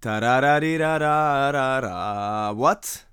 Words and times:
Tarararirararara, 0.00 2.54
what? 2.54 3.04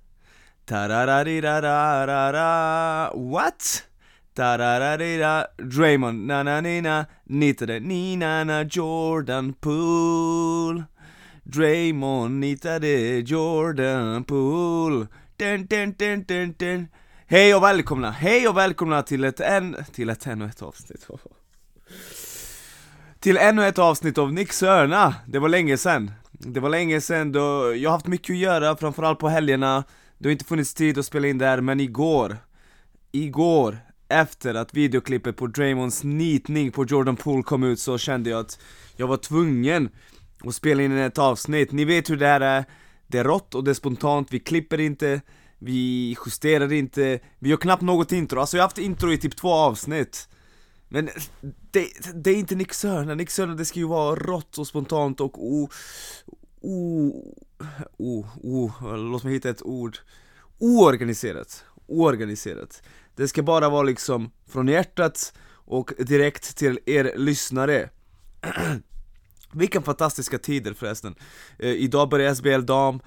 Tarararirararara, 0.66 3.10
what? 3.14 3.86
Tarararira, 4.36 5.46
Draymond, 5.58 6.26
na-na-nina, 6.26 7.06
nitade 7.28 7.80
ni 7.80 8.16
na 8.16 8.44
na 8.44 8.64
Jordan 8.64 9.54
Poole. 9.54 10.84
Draymond 11.42 12.40
nitade 12.40 13.22
Jordan 13.26 14.24
Poole. 14.24 15.06
Den, 15.36 15.66
den, 15.66 15.94
den, 15.98 16.24
den, 16.28 16.54
den. 16.58 16.88
Hej 17.26 17.54
och 17.54 17.62
välkomna, 17.62 18.10
hej 18.10 18.48
och 18.48 18.56
välkomna 18.56 19.02
till 19.02 19.24
ett 19.24 19.40
en, 19.40 19.76
till 19.92 20.10
ett 20.10 20.26
ännu 20.26 20.46
ett 20.46 20.62
avsnitt. 20.62 21.06
Till 23.20 23.36
ännu 23.36 23.66
ett 23.66 23.78
avsnitt 23.78 24.18
av 24.18 24.32
Nix 24.32 24.62
Örna, 24.62 25.14
det 25.26 25.38
var 25.38 25.48
länge 25.48 25.76
sen 25.76 26.10
det 26.38 26.60
var 26.60 26.68
länge 26.68 27.00
sen 27.00 27.32
då, 27.32 27.74
jag 27.76 27.90
har 27.90 27.96
haft 27.96 28.06
mycket 28.06 28.30
att 28.30 28.38
göra, 28.38 28.76
framförallt 28.76 29.18
på 29.18 29.28
helgerna. 29.28 29.84
Det 30.18 30.28
har 30.28 30.32
inte 30.32 30.44
funnits 30.44 30.74
tid 30.74 30.98
att 30.98 31.06
spela 31.06 31.28
in 31.28 31.38
där, 31.38 31.60
men 31.60 31.80
igår 31.80 32.36
Igår, 33.12 33.78
efter 34.08 34.54
att 34.54 34.74
videoklippet 34.74 35.36
på 35.36 35.46
Draymonds 35.46 36.04
nitning 36.04 36.72
på 36.72 36.84
Jordan 36.84 37.16
Poole 37.16 37.42
kom 37.42 37.62
ut 37.62 37.80
så 37.80 37.98
kände 37.98 38.30
jag 38.30 38.40
att 38.40 38.58
jag 38.96 39.06
var 39.06 39.16
tvungen 39.16 39.88
att 40.44 40.54
spela 40.54 40.82
in 40.82 40.92
ett 40.92 41.18
avsnitt. 41.18 41.72
Ni 41.72 41.84
vet 41.84 42.10
hur 42.10 42.16
det 42.16 42.26
här 42.26 42.40
är, 42.40 42.64
det 43.06 43.18
är 43.18 43.24
rått 43.24 43.54
och 43.54 43.64
det 43.64 43.70
är 43.70 43.74
spontant, 43.74 44.28
vi 44.30 44.40
klipper 44.40 44.80
inte. 44.80 45.20
Vi 45.58 46.16
justerar 46.26 46.72
inte, 46.72 47.20
vi 47.38 47.50
gör 47.50 47.56
knappt 47.56 47.82
något 47.82 48.12
intro, 48.12 48.40
alltså 48.40 48.56
jag 48.56 48.62
har 48.62 48.68
haft 48.68 48.78
intro 48.78 49.12
i 49.12 49.18
typ 49.18 49.36
två 49.36 49.52
avsnitt. 49.52 50.28
Men 50.88 51.08
det, 51.70 51.86
det 52.14 52.30
är 52.30 52.36
inte 52.36 52.54
Nick 52.54 52.72
Sörner, 52.72 53.14
Nick 53.14 53.30
Sörner 53.30 53.54
det 53.54 53.64
ska 53.64 53.78
ju 53.78 53.86
vara 53.86 54.16
rått 54.16 54.58
och 54.58 54.66
spontant 54.66 55.20
och 55.20 55.44
o 55.44 55.68
o... 56.66 57.12
o... 57.96 58.26
o... 58.42 58.72
låt 58.96 59.24
mig 59.24 59.32
hitta 59.32 59.50
ett 59.50 59.62
ord. 59.62 59.98
Oorganiserat, 60.58 61.64
oorganiserat. 61.86 62.82
Det 63.14 63.28
ska 63.28 63.42
bara 63.42 63.68
vara 63.68 63.82
liksom 63.82 64.30
från 64.46 64.68
hjärtat 64.68 65.32
och 65.48 65.92
direkt 65.98 66.56
till 66.56 66.78
er 66.86 67.12
lyssnare. 67.16 67.90
Vilka 69.52 69.82
fantastiska 69.82 70.38
tider 70.38 70.74
förresten. 70.74 71.14
Eh, 71.58 71.70
Idag 71.70 72.08
börjar 72.08 72.34
SBL 72.34 72.64
dam, 72.64 73.00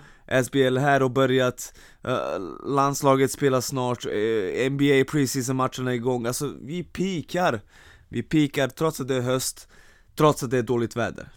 SBL 0.43 0.77
här 0.77 1.03
och 1.03 1.11
börjat. 1.11 1.73
Eh, 2.03 2.39
Landslaget 2.65 3.31
spelar 3.31 3.61
snart, 3.61 4.05
eh, 4.05 4.71
NBA 4.71 5.11
preseason 5.11 5.55
matcherna 5.55 5.91
är 5.91 5.95
igång, 5.95 6.25
alltså 6.25 6.53
vi 6.61 6.83
pikar. 6.83 7.61
Vi 8.09 8.23
pikar 8.23 8.67
trots 8.67 8.99
att 8.99 9.07
det 9.07 9.15
är 9.15 9.21
höst, 9.21 9.67
trots 10.15 10.43
att 10.43 10.51
det 10.51 10.57
är 10.57 10.63
dåligt 10.63 10.95
väder. 10.95 11.29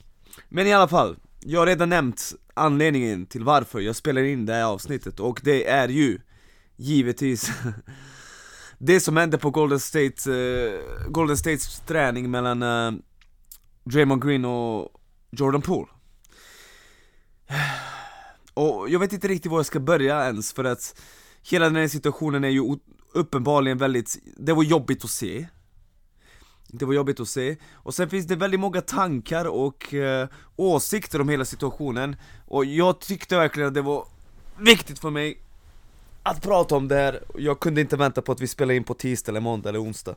Men 0.49 0.67
i 0.67 0.73
alla 0.73 0.89
fall, 0.89 1.17
jag 1.45 1.61
har 1.61 1.67
redan 1.67 1.89
nämnt 1.89 2.33
anledningen 2.55 3.27
till 3.27 3.45
varför 3.45 3.81
jag 3.81 3.97
spelar 3.97 4.23
in 4.23 4.47
det 4.47 4.53
här 4.53 4.65
avsnittet 4.65 5.21
och 5.21 5.41
det 5.45 5.69
är 5.69 5.89
ju 5.89 6.21
givetvis 6.77 7.51
det 8.79 9.01
som 9.01 9.17
hände 9.17 9.39
på 9.39 9.51
Golden 9.51 9.81
State, 9.81 10.31
uh, 10.31 10.81
Golden 11.09 11.37
States 11.37 11.81
träning 11.81 12.31
mellan 12.31 12.63
uh, 12.63 12.93
Draymond 13.85 14.23
Green 14.23 14.45
och 14.45 14.89
Jordan 15.31 15.63
Poole. 15.63 15.89
Och 18.55 18.91
jag 18.91 19.01
vet 19.01 19.13
inte 19.13 19.29
riktigt 19.29 19.51
var 19.51 19.59
jag 19.59 19.67
ska 19.67 19.81
börja 19.81 20.25
ens 20.25 20.53
för 20.53 20.65
att 20.65 20.95
Hela 21.43 21.65
den 21.65 21.77
här 21.77 21.89
situationen 21.89 22.45
är 22.45 22.49
ju 22.49 22.77
uppenbarligen 23.15 23.79
väldigt, 23.79 24.19
det 24.37 24.53
var 24.53 24.63
jobbigt 24.63 25.05
att 25.05 25.11
se 25.11 25.49
det 26.75 26.85
var 26.85 26.95
jobbigt 26.95 27.21
att 27.21 27.29
se, 27.29 27.57
och 27.73 27.95
sen 27.95 28.11
finns 28.11 28.27
det 28.27 28.37
väldigt 28.37 28.61
många 28.61 28.81
tankar 28.81 29.45
och 29.45 29.95
eh, 29.95 30.29
åsikter 30.57 31.21
om 31.21 31.29
hela 31.29 31.45
situationen. 31.45 32.17
Och 32.47 32.65
jag 32.65 33.01
tyckte 33.01 33.37
verkligen 33.37 33.69
att 33.69 33.75
det 33.75 33.83
var 33.83 34.07
viktigt 34.59 34.99
för 34.99 35.11
mig 35.11 35.39
att 36.23 36.43
prata 36.43 36.75
om 36.77 36.89
det 36.89 36.95
här, 36.95 37.23
jag 37.35 37.61
kunde 37.61 37.81
inte 37.81 37.97
vänta 37.97 38.23
på 38.23 38.33
att 38.33 38.41
vi 38.41 38.49
spelar 38.49 38.75
in 38.75 38.85
på 38.85 38.95
tisdag 38.95 39.33
eller 39.33 39.41
måndag 39.41 39.69
eller 39.69 39.83
onsdag. 39.83 40.15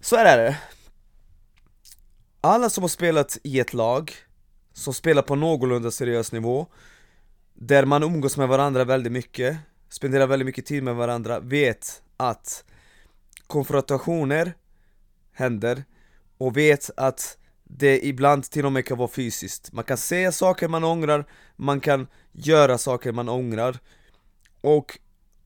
Så 0.00 0.16
här 0.16 0.38
är 0.38 0.44
det. 0.44 0.58
Alla 2.40 2.70
som 2.70 2.82
har 2.82 2.88
spelat 2.88 3.38
i 3.42 3.60
ett 3.60 3.74
lag, 3.74 4.12
som 4.72 4.94
spelar 4.94 5.22
på 5.22 5.34
någorlunda 5.34 5.90
seriös 5.90 6.32
nivå 6.32 6.66
där 7.54 7.84
man 7.84 8.02
umgås 8.02 8.36
med 8.36 8.48
varandra 8.48 8.84
väldigt 8.84 9.12
mycket, 9.12 9.56
spenderar 9.88 10.26
väldigt 10.26 10.46
mycket 10.46 10.66
tid 10.66 10.82
med 10.82 10.94
varandra, 10.94 11.40
vet 11.40 12.02
att 12.16 12.64
konfrontationer 13.46 14.54
händer 15.32 15.84
och 16.38 16.56
vet 16.56 16.90
att 16.96 17.38
det 17.64 18.06
ibland 18.06 18.44
till 18.44 18.66
och 18.66 18.72
med 18.72 18.86
kan 18.86 18.98
vara 18.98 19.08
fysiskt. 19.08 19.72
Man 19.72 19.84
kan 19.84 19.96
säga 19.96 20.32
saker 20.32 20.68
man 20.68 20.84
ångrar, 20.84 21.24
man 21.56 21.80
kan 21.80 22.06
göra 22.32 22.78
saker 22.78 23.12
man 23.12 23.28
ångrar 23.28 23.78
och 24.60 24.98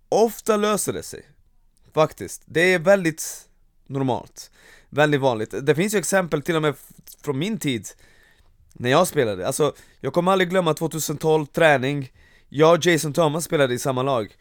ofta 0.08 0.56
löser 0.56 0.92
det 0.92 1.02
sig. 1.02 1.22
Faktiskt. 1.94 2.42
Det 2.44 2.60
är 2.60 2.78
väldigt 2.78 3.48
normalt. 3.86 4.50
Väldigt 4.88 5.20
vanligt. 5.20 5.54
Det 5.62 5.74
finns 5.74 5.94
ju 5.94 5.98
exempel 5.98 6.42
till 6.42 6.56
och 6.56 6.62
med 6.62 6.74
från 7.22 7.38
min 7.38 7.58
tid 7.58 7.88
när 8.72 8.90
jag 8.90 9.08
spelade, 9.08 9.46
alltså 9.46 9.74
jag 10.00 10.12
kommer 10.12 10.32
aldrig 10.32 10.50
glömma 10.50 10.74
2012 10.74 11.46
träning 11.46 12.12
Jag 12.48 12.78
och 12.78 12.86
Jason 12.86 13.12
Thomas 13.12 13.44
spelade 13.44 13.74
i 13.74 13.78
samma 13.78 14.02
lag 14.02 14.36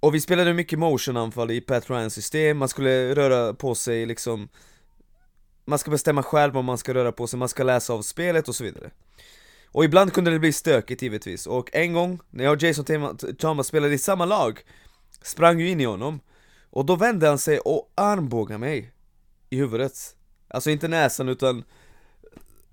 och 0.00 0.14
vi 0.14 0.20
spelade 0.20 0.54
mycket 0.54 0.78
motion-anfall 0.78 1.50
i 1.50 1.60
Pat 1.60 1.90
Ryans 1.90 2.14
system, 2.14 2.58
man 2.58 2.68
skulle 2.68 3.14
röra 3.14 3.54
på 3.54 3.74
sig 3.74 4.06
liksom 4.06 4.48
Man 5.64 5.78
ska 5.78 5.90
bestämma 5.90 6.22
själv 6.22 6.56
om 6.56 6.64
man 6.64 6.78
ska 6.78 6.94
röra 6.94 7.12
på 7.12 7.26
sig, 7.26 7.38
man 7.38 7.48
ska 7.48 7.62
läsa 7.62 7.92
av 7.92 8.02
spelet 8.02 8.48
och 8.48 8.54
så 8.54 8.64
vidare. 8.64 8.90
Och 9.72 9.84
ibland 9.84 10.12
kunde 10.12 10.30
det 10.30 10.38
bli 10.38 10.52
stökigt 10.52 11.02
givetvis, 11.02 11.46
och 11.46 11.70
en 11.72 11.92
gång 11.92 12.20
när 12.30 12.44
jag 12.44 12.52
och 12.52 12.62
Jason 12.62 13.16
Thomas 13.38 13.66
spelade 13.66 13.94
i 13.94 13.98
samma 13.98 14.24
lag 14.24 14.62
Sprang 15.22 15.60
ju 15.60 15.68
in 15.68 15.80
i 15.80 15.84
honom. 15.84 16.20
Och 16.70 16.86
då 16.86 16.96
vände 16.96 17.28
han 17.28 17.38
sig 17.38 17.58
och 17.58 17.92
armbågade 17.94 18.58
mig 18.58 18.92
I 19.50 19.56
huvudet. 19.56 19.92
Alltså 20.48 20.70
inte 20.70 20.88
näsan 20.88 21.28
utan 21.28 21.64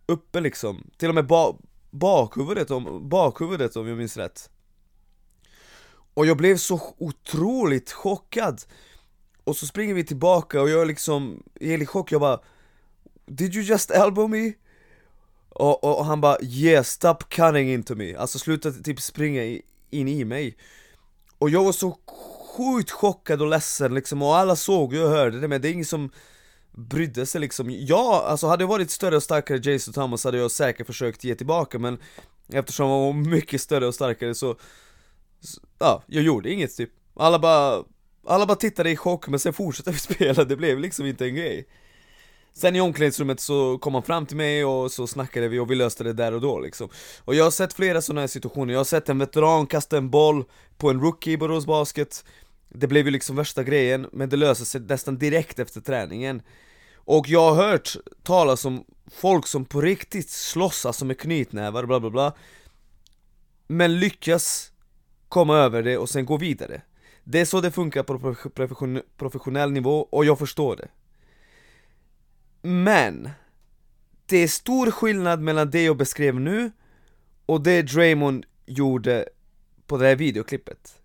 uppe 0.06 0.40
liksom, 0.42 0.90
till 0.98 1.10
och 1.10 1.16
med 1.16 1.28
ba 1.28 1.54
bakhuvudet 1.90 2.72
om, 2.72 3.10
bakhuvudet 3.10 3.76
om 3.76 3.88
jag 3.88 3.98
minns 3.98 4.18
rätt. 4.18 4.50
Och 6.18 6.26
jag 6.26 6.38
blev 6.38 6.58
så 6.58 6.82
otroligt 6.98 7.92
chockad. 7.92 8.62
Och 9.44 9.56
så 9.56 9.66
springer 9.68 9.94
vi 9.94 10.04
tillbaka 10.04 10.62
och 10.62 10.70
jag 10.70 10.88
liksom, 10.88 11.24
är 11.24 11.38
liksom 11.38 11.68
helt 11.70 11.84
i 11.84 11.86
chock, 11.86 12.12
jag 12.12 12.22
bara 12.22 12.40
Did 13.26 13.56
you 13.56 13.64
just 13.64 13.92
elbow 13.92 14.30
me? 14.30 14.54
Och, 15.50 15.84
och, 15.84 16.00
och 16.00 16.06
han 16.06 16.22
bara 16.22 16.38
yeah, 16.42 16.84
stop 16.84 17.18
cutting 17.30 17.74
into 17.74 17.96
me, 17.96 18.16
alltså 18.16 18.40
sluta 18.40 18.72
typ 18.72 19.02
springa 19.02 19.62
in 19.90 20.08
i 20.08 20.26
mig. 20.26 20.58
Och 21.38 21.50
jag 21.50 21.64
var 21.64 21.72
så 21.72 21.98
sjukt 22.58 22.92
chockad 22.92 23.42
och 23.42 23.48
ledsen 23.48 23.94
liksom, 23.94 24.22
och 24.22 24.38
alla 24.38 24.56
såg 24.56 24.94
och 24.94 25.10
hörde 25.10 25.40
det 25.40 25.48
men 25.48 25.62
det 25.62 25.70
är 25.70 25.74
ingen 25.74 25.86
som 25.86 26.10
brydde 26.72 27.26
sig 27.26 27.42
liksom. 27.42 27.68
Ja, 27.70 28.26
alltså 28.28 28.48
hade 28.48 28.64
jag 28.64 28.70
varit 28.70 28.92
större 28.92 29.16
och 29.16 29.24
starkare 29.24 29.72
Jason 29.72 29.94
Thomas 29.94 30.24
hade 30.24 30.38
jag 30.38 30.52
säkert 30.52 30.88
försökt 30.88 31.24
ge 31.24 31.36
tillbaka 31.36 31.80
men 31.80 31.98
Eftersom 32.54 32.90
han 32.90 33.00
var 33.00 33.14
mycket 33.14 33.62
större 33.62 33.88
och 33.88 33.96
starkare 33.96 34.36
så 34.36 34.56
Ja, 35.80 36.04
jag 36.08 36.24
gjorde 36.24 36.52
inget 36.52 36.78
typ. 36.78 36.90
Alla 37.16 37.40
bara 37.40 37.84
Alla 38.28 38.46
bara 38.46 38.58
tittade 38.58 38.92
i 38.92 38.96
chock 38.96 39.28
men 39.28 39.40
sen 39.40 39.54
fortsatte 39.54 39.92
vi 39.92 39.98
spela, 39.98 40.44
det 40.44 40.56
blev 40.56 40.80
liksom 40.80 41.06
inte 41.06 41.26
en 41.26 41.36
grej. 41.36 41.68
Sen 42.54 42.76
i 42.76 42.82
omklädningsrummet 42.82 43.40
så 43.40 43.78
kom 43.78 43.94
han 43.94 44.04
fram 44.04 44.26
till 44.26 44.38
mig 44.38 44.66
och 44.66 44.92
så 44.92 45.08
snackade 45.08 45.48
vi 45.48 45.60
och 45.60 45.72
vi 45.72 45.76
löste 45.76 46.04
det 46.04 46.14
där 46.14 46.34
och 46.34 46.42
då 46.42 46.60
liksom. 46.60 46.90
Och 47.26 47.36
jag 47.36 47.44
har 47.44 47.52
sett 47.52 47.74
flera 47.74 48.02
sådana 48.02 48.22
här 48.22 48.28
situationer, 48.28 48.74
jag 48.74 48.80
har 48.80 48.86
sett 48.86 49.10
en 49.10 49.20
veteran 49.20 49.68
kasta 49.68 49.98
en 49.98 50.10
boll 50.10 50.44
på 50.78 50.90
en 50.90 51.02
rookie 51.02 51.34
i 51.34 51.38
Borås 51.38 51.66
Basket. 51.66 52.26
Det 52.70 52.88
blev 52.88 53.06
ju 53.06 53.12
liksom 53.12 53.36
värsta 53.36 53.64
grejen, 53.64 54.08
men 54.12 54.30
det 54.30 54.38
löste 54.38 54.66
sig 54.66 54.82
nästan 54.82 55.18
direkt 55.18 55.60
efter 55.60 55.82
träningen. 55.82 56.42
Och 56.96 57.30
jag 57.30 57.54
har 57.54 57.70
hört 57.70 57.96
talas 58.24 58.66
om 58.66 58.86
folk 59.12 59.48
som 59.48 59.66
på 59.66 59.82
riktigt 59.82 60.30
slåss 60.30 60.86
alltså 60.86 61.06
med 61.06 61.20
knytnävar 61.20 61.86
bla 61.86 62.00
bla 62.00 62.10
bla. 62.10 62.34
Men 63.68 64.00
lyckas 64.00 64.72
komma 65.30 65.56
över 65.58 65.84
det 65.84 65.98
och 65.98 66.10
sen 66.10 66.26
gå 66.26 66.38
vidare. 66.38 66.82
Det 67.24 67.40
är 67.40 67.46
så 67.46 67.62
det 67.62 67.72
funkar 67.72 68.04
på 68.04 68.36
professionell 69.18 69.72
nivå 69.72 70.08
och 70.12 70.26
jag 70.26 70.40
förstår 70.40 70.76
det. 70.76 70.88
Men 72.62 73.30
Det 74.26 74.38
är 74.38 74.48
stor 74.48 74.92
skillnad 74.92 75.42
mellan 75.42 75.72
det 75.72 75.84
jag 75.84 75.98
beskrev 75.98 76.40
nu 76.40 76.72
och 77.46 77.62
det 77.62 77.82
Draymond 77.82 78.46
gjorde 78.66 79.30
på 79.86 79.98
det 79.98 80.08
här 80.08 80.16
videoklippet. 80.16 81.02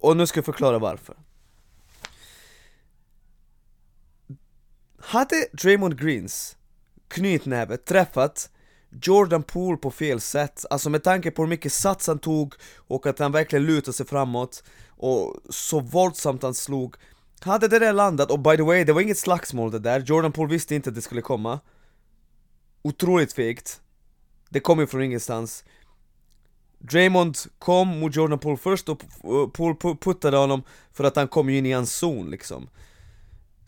Och 0.00 0.16
nu 0.16 0.26
ska 0.26 0.38
jag 0.38 0.44
förklara 0.44 0.78
varför. 0.78 1.16
Hade 4.98 5.46
Draymond 5.52 6.00
Greens 6.00 6.56
knytnäve 7.08 7.76
träffat 7.76 8.50
Jordan 9.02 9.42
Poole 9.42 9.76
på 9.76 9.90
fel 9.90 10.20
sätt, 10.20 10.64
alltså 10.70 10.90
med 10.90 11.02
tanke 11.02 11.30
på 11.30 11.42
hur 11.42 11.48
mycket 11.48 11.72
sats 11.72 12.06
han 12.06 12.18
tog 12.18 12.54
och 12.76 13.06
att 13.06 13.18
han 13.18 13.32
verkligen 13.32 13.66
lutade 13.66 13.92
sig 13.92 14.06
framåt 14.06 14.64
och 14.88 15.36
så 15.50 15.80
våldsamt 15.80 16.42
han 16.42 16.54
slog 16.54 16.96
Hade 17.40 17.68
det 17.68 17.78
där 17.78 17.92
landat, 17.92 18.30
och 18.30 18.38
by 18.38 18.56
the 18.56 18.62
way, 18.62 18.84
det 18.84 18.92
var 18.92 19.00
inget 19.00 19.18
slagsmål 19.18 19.70
det 19.70 19.78
där, 19.78 20.00
Jordan 20.00 20.32
Poole 20.32 20.52
visste 20.52 20.74
inte 20.74 20.88
att 20.88 20.94
det 20.94 21.02
skulle 21.02 21.22
komma. 21.22 21.60
Otroligt 22.82 23.32
fegt. 23.32 23.80
Det 24.48 24.60
kom 24.60 24.80
ju 24.80 24.86
från 24.86 25.02
ingenstans. 25.02 25.64
Draymond 26.78 27.36
kom 27.58 27.88
mot 27.88 28.16
Jordan 28.16 28.38
Poole 28.38 28.56
först 28.56 28.88
och 28.88 29.02
Poole 29.52 29.96
puttade 30.00 30.36
honom 30.36 30.62
för 30.92 31.04
att 31.04 31.16
han 31.16 31.28
kom 31.28 31.50
ju 31.50 31.58
in 31.58 31.66
i 31.66 31.72
hans 31.72 31.94
zon 31.94 32.30
liksom 32.30 32.68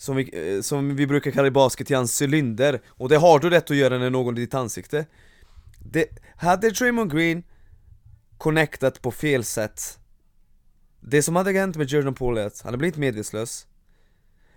som 0.05 0.17
vi, 0.17 0.55
eh, 0.57 0.63
som 0.63 0.97
vi 0.97 1.07
brukar 1.07 1.31
kalla 1.31 1.47
i 1.47 1.51
basket 1.51 1.91
i 1.91 1.95
hans 1.95 2.23
cylinder. 2.23 2.81
Och 2.87 3.09
det 3.09 3.17
har 3.17 3.39
du 3.39 3.51
rätt 3.51 3.71
att 3.71 3.77
göra 3.77 3.99
när 3.99 4.11
någon 4.11 4.35
är 4.35 4.39
i 4.39 4.45
ditt 4.45 4.55
ansikte. 4.55 5.07
Det, 5.79 6.09
Hade 6.37 6.71
Draymond 6.71 7.13
Green 7.13 7.43
connectat 8.39 9.03
på 9.03 9.11
fel 9.11 9.45
sätt 9.45 9.99
Det 11.01 11.23
som 11.23 11.37
hade 11.37 11.53
hänt 11.53 11.77
med 11.77 11.89
Jordan 11.89 12.15
Poole 12.15 12.43
är 12.43 12.47
att 12.47 12.61
han 12.61 12.69
hade 12.69 12.79
blivit 12.79 12.97
medvetslös. 12.97 13.67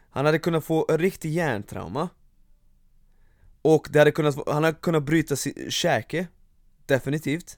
Han 0.09 0.25
hade 0.25 0.39
kunnat 0.39 0.65
få 0.65 0.85
en 0.89 0.97
riktig 0.97 1.31
hjärntrauma. 1.31 2.09
Och 3.61 3.87
det 3.91 3.99
hade 3.99 4.11
kunnat, 4.11 4.35
han 4.47 4.63
hade 4.63 4.77
kunnat 4.77 5.03
bryta 5.03 5.35
käke. 5.69 6.27
Definitivt. 6.85 7.57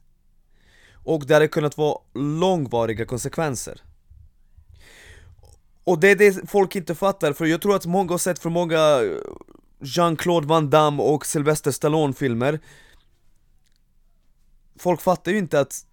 Och 0.93 1.25
det 1.27 1.33
hade 1.33 1.47
kunnat 1.47 1.77
vara 1.77 1.97
långvariga 2.13 3.05
konsekvenser 3.05 3.81
och 5.89 5.99
det 5.99 6.07
är 6.07 6.15
det 6.15 6.49
folk 6.49 6.75
inte 6.75 6.95
fattar, 6.95 7.33
för 7.33 7.45
jag 7.45 7.61
tror 7.61 7.75
att 7.75 7.85
många 7.85 8.11
har 8.11 8.17
sett 8.17 8.39
för 8.39 8.49
många 8.49 8.77
eh, 8.77 9.17
Jean-Claude 9.81 10.47
Van 10.47 10.69
Damme 10.69 11.03
och 11.03 11.25
Sylvester 11.25 11.71
Stallone-filmer. 11.71 12.59
Folk 14.79 15.01
fattar 15.01 15.31
ju 15.31 15.37
inte 15.37 15.59
att 15.59 15.85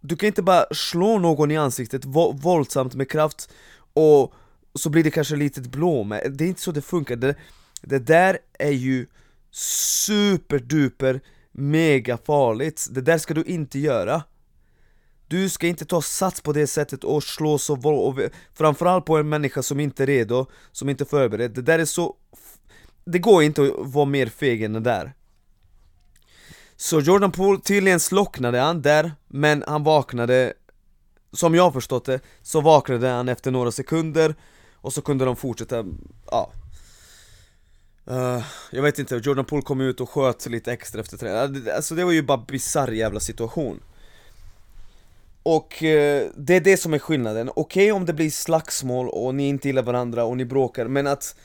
du 0.00 0.16
kan 0.16 0.26
inte 0.26 0.42
bara 0.42 0.64
slå 0.74 1.18
någon 1.18 1.50
i 1.50 1.56
ansiktet 1.56 2.04
våldsamt 2.42 2.94
med 2.94 3.10
kraft 3.10 3.50
och 3.92 4.34
så 4.74 4.90
blir 4.90 5.04
det 5.04 5.10
kanske 5.10 5.36
litet 5.36 5.66
blåmärke, 5.66 6.28
det 6.28 6.44
är 6.44 6.48
inte 6.48 6.60
så 6.60 6.72
det 6.72 6.82
funkar. 6.82 7.16
Det, 7.16 7.34
det 7.82 7.98
där 7.98 8.38
är 8.58 8.70
ju 8.70 9.06
superduper 9.50 11.20
mega 11.52 12.16
farligt, 12.16 12.86
det 12.90 13.00
där 13.00 13.18
ska 13.18 13.34
du 13.34 13.42
inte 13.42 13.78
göra 13.78 14.22
du 15.28 15.48
ska 15.48 15.66
inte 15.66 15.84
ta 15.84 16.02
sats 16.02 16.40
på 16.40 16.52
det 16.52 16.66
sättet 16.66 17.04
och 17.04 17.24
slå 17.24 17.58
så 17.58 17.74
våld, 17.74 18.30
framförallt 18.54 19.04
på 19.04 19.16
en 19.16 19.28
människa 19.28 19.62
som 19.62 19.80
inte 19.80 20.02
är 20.02 20.06
redo, 20.06 20.46
som 20.72 20.88
inte 20.88 21.04
är 21.04 21.06
förberedd, 21.06 21.50
det 21.50 21.62
där 21.62 21.78
är 21.78 21.84
så... 21.84 22.16
Det 23.04 23.18
går 23.18 23.42
inte 23.42 23.62
att 23.62 23.72
vara 23.78 24.04
mer 24.04 24.26
feg 24.26 24.62
än 24.62 24.72
det 24.72 24.80
där. 24.80 25.12
Så 26.76 27.00
Jordan 27.00 27.32
Poole, 27.32 27.60
tydligen 27.60 28.00
slocknade 28.00 28.58
han 28.58 28.82
där, 28.82 29.12
men 29.28 29.64
han 29.66 29.84
vaknade 29.84 30.52
Som 31.32 31.54
jag 31.54 31.62
har 31.62 31.70
förstått 31.70 32.04
det, 32.04 32.20
så 32.42 32.60
vaknade 32.60 33.08
han 33.08 33.28
efter 33.28 33.50
några 33.50 33.72
sekunder 33.72 34.34
Och 34.74 34.92
så 34.92 35.02
kunde 35.02 35.24
de 35.24 35.36
fortsätta, 35.36 35.84
ja. 36.30 36.52
Uh, 38.10 38.44
jag 38.70 38.82
vet 38.82 38.98
inte, 38.98 39.20
Jordan 39.24 39.44
Poole 39.44 39.62
kom 39.62 39.80
ut 39.80 40.00
och 40.00 40.10
sköt 40.10 40.46
lite 40.46 40.72
extra 40.72 41.00
efter 41.00 41.16
träningen, 41.16 41.68
alltså 41.76 41.94
det 41.94 42.04
var 42.04 42.12
ju 42.12 42.22
bara 42.22 42.38
bisarr 42.38 42.92
jävla 42.92 43.20
situation 43.20 43.80
och 45.42 45.82
eh, 45.82 46.26
det 46.36 46.56
är 46.56 46.60
det 46.60 46.76
som 46.76 46.94
är 46.94 46.98
skillnaden, 46.98 47.50
okej 47.54 47.62
okay, 47.62 47.92
om 47.92 48.06
det 48.06 48.12
blir 48.12 48.30
slagsmål 48.30 49.08
och 49.08 49.34
ni 49.34 49.48
inte 49.48 49.68
gillar 49.68 49.82
varandra 49.82 50.24
och 50.24 50.36
ni 50.36 50.44
bråkar, 50.44 50.88
men 50.88 51.06
att 51.06 51.36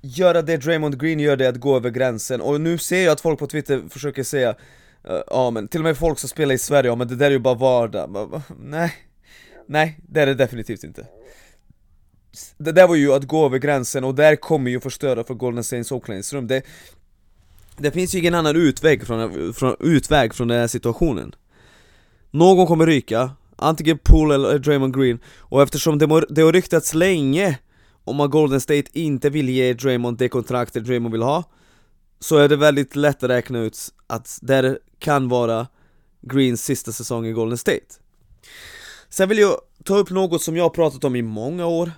göra 0.00 0.42
det 0.42 0.56
Draymond 0.56 1.00
Green 1.00 1.20
gör 1.20 1.36
det 1.36 1.48
att 1.48 1.56
gå 1.56 1.76
över 1.76 1.90
gränsen, 1.90 2.40
och 2.40 2.60
nu 2.60 2.78
ser 2.78 3.04
jag 3.04 3.12
att 3.12 3.20
folk 3.20 3.38
på 3.38 3.46
Twitter 3.46 3.82
försöker 3.90 4.22
säga 4.22 4.50
uh, 4.50 5.20
Ja 5.26 5.50
men 5.50 5.68
till 5.68 5.80
och 5.80 5.84
med 5.84 5.96
folk 5.96 6.18
som 6.18 6.28
spelar 6.28 6.54
i 6.54 6.58
Sverige, 6.58 6.90
ja 6.90 6.94
men 6.94 7.08
det 7.08 7.16
där 7.16 7.26
är 7.26 7.30
ju 7.30 7.38
bara 7.38 7.54
vardag, 7.54 8.42
nej. 8.60 8.92
Nej, 9.66 9.98
det 10.08 10.20
är 10.20 10.26
det 10.26 10.34
definitivt 10.34 10.84
inte. 10.84 11.06
Det 12.56 12.72
där 12.72 12.88
var 12.88 12.94
ju 12.94 13.12
att 13.12 13.24
gå 13.24 13.46
över 13.46 13.58
gränsen 13.58 14.04
och 14.04 14.14
där 14.14 14.36
kommer 14.36 14.70
ju 14.70 14.80
förstöra 14.80 15.24
för 15.24 15.34
Golden 15.34 15.64
States 15.64 15.92
omklädningsrum. 15.92 16.46
Det, 16.46 16.62
det 17.76 17.90
finns 17.90 18.14
ju 18.14 18.18
ingen 18.18 18.34
annan 18.34 18.56
utväg 18.56 19.06
från, 19.06 19.54
från, 19.54 19.76
utväg 19.80 20.34
från 20.34 20.48
den 20.48 20.60
här 20.60 20.66
situationen. 20.66 21.34
Någon 22.30 22.66
kommer 22.66 22.86
ryka, 22.86 23.30
antingen 23.62 23.98
Poole 23.98 24.34
eller 24.34 24.58
Draymond 24.58 24.96
Green. 24.96 25.18
Och 25.38 25.62
eftersom 25.62 25.98
det, 25.98 26.24
det 26.28 26.42
har 26.42 26.52
ryktats 26.52 26.94
länge 26.94 27.58
om 28.04 28.20
att 28.20 28.30
Golden 28.30 28.60
State 28.60 28.90
inte 28.92 29.30
vill 29.30 29.48
ge 29.48 29.74
Draymond 29.74 30.18
det 30.18 30.28
kontraktet 30.28 30.84
Draymond 30.84 31.12
vill 31.12 31.22
ha 31.22 31.44
Så 32.20 32.36
är 32.36 32.48
det 32.48 32.56
väldigt 32.56 32.96
lätt 32.96 33.22
att 33.22 33.30
räkna 33.30 33.58
ut 33.58 33.78
att 34.06 34.38
det 34.42 34.78
kan 34.98 35.28
vara 35.28 35.66
Greens 36.20 36.64
sista 36.64 36.92
säsong 36.92 37.26
i 37.26 37.32
Golden 37.32 37.58
State. 37.58 37.86
Sen 39.08 39.28
vill 39.28 39.38
jag 39.38 39.56
ta 39.84 39.96
upp 39.96 40.10
något 40.10 40.42
som 40.42 40.56
jag 40.56 40.64
har 40.64 40.70
pratat 40.70 41.04
om 41.04 41.16
i 41.16 41.22
många 41.22 41.66
år. 41.66 41.92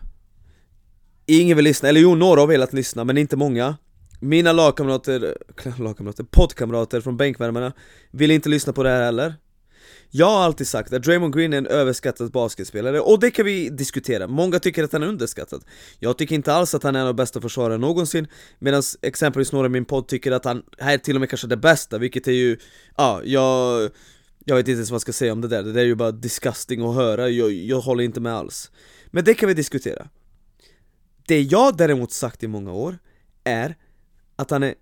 Ingen 1.27 1.57
vill 1.57 1.65
lyssna, 1.65 1.89
eller 1.89 2.01
jo 2.01 2.15
några 2.15 2.41
har 2.41 2.47
velat 2.47 2.73
lyssna 2.73 3.05
men 3.05 3.19
inte 3.19 3.37
många. 3.37 3.77
Mina 4.21 4.53
lagkamrater, 4.53 5.39
lagkamrater, 5.79 6.25
poddkamrater 6.25 7.01
från 7.01 7.17
bänkvärmarna 7.17 7.73
vill 8.11 8.31
inte 8.31 8.49
lyssna 8.49 8.73
på 8.73 8.83
det 8.83 8.91
här 8.91 9.05
heller 9.05 9.35
jag 10.17 10.27
har 10.27 10.43
alltid 10.43 10.67
sagt 10.67 10.93
att 10.93 11.03
Draymond 11.03 11.35
Green 11.35 11.53
är 11.53 11.59
en 11.59 11.67
överskattad 11.67 12.31
basketspelare, 12.31 13.01
och 13.01 13.21
det 13.21 13.31
kan 13.31 13.45
vi 13.45 13.69
diskutera. 13.69 14.27
Många 14.27 14.59
tycker 14.59 14.85
att 14.85 14.93
han 14.93 15.03
är 15.03 15.07
underskattad. 15.07 15.65
Jag 15.99 16.19
tycker 16.19 16.35
inte 16.35 16.53
alls 16.53 16.75
att 16.75 16.83
han 16.83 16.97
är 16.97 17.01
en 17.01 17.07
av 17.07 17.15
de 17.15 17.23
bästa 17.23 17.41
försvararna 17.41 17.77
någonsin, 17.77 18.27
medan 18.59 18.83
exempelvis 19.03 19.53
några 19.53 19.67
i 19.67 19.69
min 19.69 19.85
podd 19.85 20.09
tycker 20.09 20.33
att 20.33 20.45
han 20.45 20.63
här 20.79 20.95
är 20.95 20.99
till 20.99 21.17
och 21.17 21.21
med 21.21 21.29
kanske 21.29 21.47
det 21.47 21.57
bästa, 21.57 21.99
vilket 21.99 22.29
är 22.29 22.33
ju... 22.33 22.59
Ja, 22.97 23.21
jag... 23.25 23.91
Jag 24.45 24.57
vet 24.57 24.69
inte 24.69 24.77
ens 24.77 24.91
vad 24.91 24.95
jag 24.95 25.03
ska 25.03 25.13
säga 25.13 25.33
om 25.33 25.41
det 25.41 25.49
där, 25.49 25.63
det 25.63 25.73
där 25.73 25.81
är 25.81 25.85
ju 25.87 25.95
bara 25.95 26.13
disgusting 26.13 26.89
att 26.89 26.95
höra, 26.95 27.29
jag, 27.29 27.53
jag 27.53 27.81
håller 27.81 28.05
inte 28.05 28.21
med 28.21 28.35
alls. 28.35 28.71
Men 29.07 29.25
det 29.25 29.35
kan 29.35 29.49
vi 29.49 29.55
diskutera. 29.55 30.09
Det 31.27 31.43
jag 31.43 31.77
däremot 31.77 32.13
sagt 32.13 32.43
i 32.43 32.49
många 32.49 32.73
år 32.73 32.99
är 33.45 33.77
att 34.37 34.51
han 34.51 34.63
är 34.63 34.75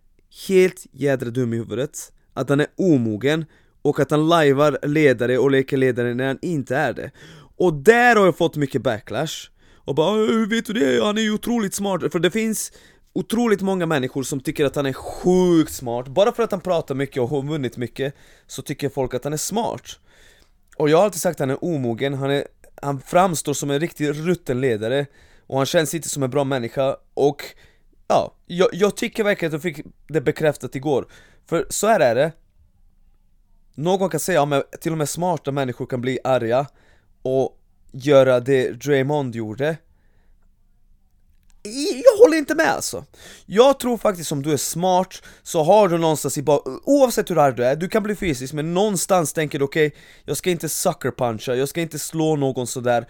helt 0.49 0.87
jädra 0.93 1.31
dum 1.31 1.53
i 1.53 1.57
huvudet, 1.57 2.13
att 2.35 2.49
han 2.49 2.61
är 2.61 2.67
omogen 2.77 3.45
och 3.83 4.01
att 4.01 4.11
han 4.11 4.29
lajvar 4.29 4.79
ledare 4.83 5.39
och 5.39 5.51
leker 5.51 5.77
ledare 5.77 6.15
när 6.15 6.27
han 6.27 6.39
inte 6.43 6.77
är 6.77 6.93
det. 6.93 7.11
Och 7.57 7.75
där 7.75 8.17
har 8.17 8.25
jag 8.25 8.37
fått 8.37 8.57
mycket 8.57 8.83
backlash. 8.83 9.51
Och 9.85 9.95
bara 9.95 10.13
hur 10.13 10.47
vet 10.47 10.67
du 10.67 10.73
det? 10.73 11.05
Han 11.05 11.19
är 11.19 11.23
ju 11.23 11.33
otroligt 11.33 11.75
smart. 11.75 12.13
För 12.13 12.19
det 12.19 12.31
finns 12.31 12.73
otroligt 13.13 13.61
många 13.61 13.87
människor 13.87 14.23
som 14.23 14.41
tycker 14.41 14.65
att 14.65 14.77
han 14.77 14.87
är 14.87 14.93
sjukt 14.93 15.73
smart. 15.73 16.09
Bara 16.09 16.33
för 16.33 16.43
att 16.43 16.51
han 16.51 16.61
pratar 16.61 16.95
mycket 16.95 17.23
och 17.23 17.29
har 17.29 17.43
vunnit 17.43 17.77
mycket 17.77 18.15
så 18.47 18.63
tycker 18.63 18.89
folk 18.89 19.15
att 19.15 19.25
han 19.25 19.33
är 19.33 19.37
smart. 19.37 19.99
Och 20.77 20.91
jag 20.91 20.99
har 20.99 21.05
alltid 21.05 21.21
sagt 21.21 21.37
att 21.37 21.41
han 21.41 21.51
är 21.51 21.65
omogen, 21.65 22.15
han, 22.15 22.31
är, 22.31 22.47
han 22.83 23.01
framstår 23.01 23.55
som 23.55 23.71
en 23.71 23.81
riktig 23.81 24.09
rutten 24.09 24.61
ledare 24.61 25.07
och 25.47 25.57
han 25.57 25.67
känns 25.67 25.95
inte 25.95 26.09
som 26.09 26.23
en 26.23 26.31
bra 26.31 26.45
människa 26.45 26.97
och 27.15 27.45
ja, 28.09 28.35
jag, 28.47 28.69
jag 28.73 28.97
tycker 28.97 29.25
verkligen 29.25 29.51
att 29.51 29.65
jag 29.65 29.75
fick 29.75 29.87
det 30.07 30.21
bekräftat 30.21 30.77
igår. 30.77 31.07
För 31.49 31.67
så 31.69 31.87
här 31.87 32.01
är 32.01 32.15
det, 32.15 32.33
någon 33.75 34.11
kan 34.11 34.21
säga, 34.21 34.49
ja, 34.51 34.63
till 34.81 34.93
och 34.93 34.99
med 34.99 35.09
smarta 35.09 35.53
människor 35.53 35.87
kan 35.87 36.01
bli 36.01 36.19
arga 36.25 36.67
och 37.23 37.59
göra 37.93 38.41
det 38.41 38.71
Draymond 38.73 39.35
gjorde. 39.35 39.77
Jag 42.05 42.19
håller 42.25 42.39
inte 42.39 42.55
med 42.55 42.69
alltså. 42.69 43.05
Jag 43.47 43.81
tror 43.81 43.99
faktiskt 43.99 44.33
om 44.33 44.43
du 44.43 44.53
är 44.53 44.57
smart 44.57 45.23
så 45.43 45.63
har 45.63 45.89
du 45.89 45.99
någonstans 45.99 46.39
i 46.39 46.43
bak... 46.43 46.63
Oavsett 46.85 47.31
hur 47.31 47.39
arg 47.39 47.55
du 47.55 47.65
är, 47.65 47.77
du 47.77 47.89
kan 47.89 48.03
bli 48.03 48.17
fysisk 48.17 48.53
men 48.53 48.75
någonstans 48.75 49.33
tänker 49.33 49.59
du 49.59 49.65
okej 49.65 49.87
okay, 49.87 50.01
Jag 50.25 50.37
ska 50.37 50.51
inte 50.51 50.69
sucker 50.69 51.11
puncha, 51.11 51.55
jag 51.55 51.69
ska 51.69 51.81
inte 51.81 51.99
slå 51.99 52.37
någon 52.37 52.67
sådär. 52.67 53.09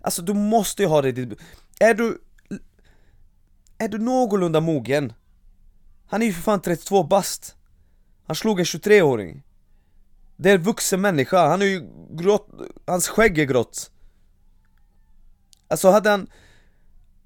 Alltså 0.00 0.22
du 0.22 0.34
måste 0.34 0.82
ju 0.82 0.88
ha 0.88 1.02
det 1.02 1.08
i 1.08 1.12
ditt... 1.12 1.38
Är 1.80 1.94
du... 1.94 2.20
Är 3.78 3.88
du 3.88 3.98
någorlunda 3.98 4.60
mogen? 4.60 5.12
Han 6.06 6.22
är 6.22 6.26
ju 6.26 6.32
för 6.32 6.42
fan 6.42 6.60
32 6.60 7.02
bast. 7.02 7.54
Han 8.26 8.36
slog 8.36 8.58
en 8.58 8.64
23-åring 8.64 9.42
det 10.36 10.50
är 10.50 10.54
en 10.54 10.62
vuxen 10.62 11.00
människa, 11.00 11.48
han 11.48 11.62
är 11.62 11.66
ju 11.66 11.88
grått, 12.10 12.48
hans 12.86 13.08
skägg 13.08 13.38
är 13.38 13.44
grått. 13.44 13.90
Alltså 15.68 15.90
hade 15.90 16.10
han 16.10 16.30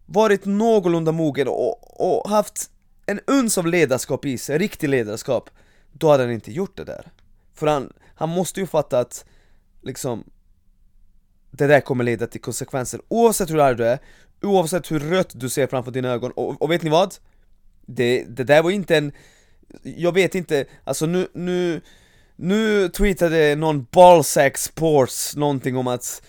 varit 0.06 0.44
någorlunda 0.44 1.12
mogen 1.12 1.48
och, 1.48 2.00
och 2.00 2.30
haft 2.30 2.70
en 3.06 3.20
uns 3.26 3.58
av 3.58 3.66
ledarskap 3.66 4.24
i 4.24 4.38
sig, 4.38 4.58
riktig 4.58 4.88
ledarskap 4.88 5.50
Då 5.92 6.10
hade 6.10 6.22
han 6.22 6.32
inte 6.32 6.52
gjort 6.52 6.76
det 6.76 6.84
där. 6.84 7.12
För 7.54 7.66
han, 7.66 7.92
han 8.14 8.28
måste 8.28 8.60
ju 8.60 8.66
fatta 8.66 8.98
att 8.98 9.24
liksom 9.82 10.24
Det 11.50 11.66
där 11.66 11.80
kommer 11.80 12.04
leda 12.04 12.26
till 12.26 12.40
konsekvenser 12.40 13.00
oavsett 13.08 13.50
hur 13.50 13.60
arg 13.60 13.76
du 13.76 13.86
är 13.86 13.98
Oavsett 14.42 14.90
hur 14.90 15.00
rött 15.00 15.32
du 15.34 15.48
ser 15.48 15.66
framför 15.66 15.90
dina 15.90 16.08
ögon, 16.08 16.32
och, 16.32 16.62
och 16.62 16.70
vet 16.70 16.82
ni 16.82 16.90
vad? 16.90 17.14
Det, 17.86 18.24
det 18.24 18.44
där 18.44 18.62
var 18.62 18.70
inte 18.70 18.96
en 18.96 19.12
Jag 19.82 20.12
vet 20.12 20.34
inte, 20.34 20.64
alltså 20.84 21.06
nu, 21.06 21.28
nu 21.32 21.80
nu 22.38 22.88
tweetade 22.88 23.54
någon 23.56 23.86
Ballsack 23.92 24.58
Sports 24.58 25.36
någonting 25.36 25.76
om 25.76 25.86
att 25.86 26.22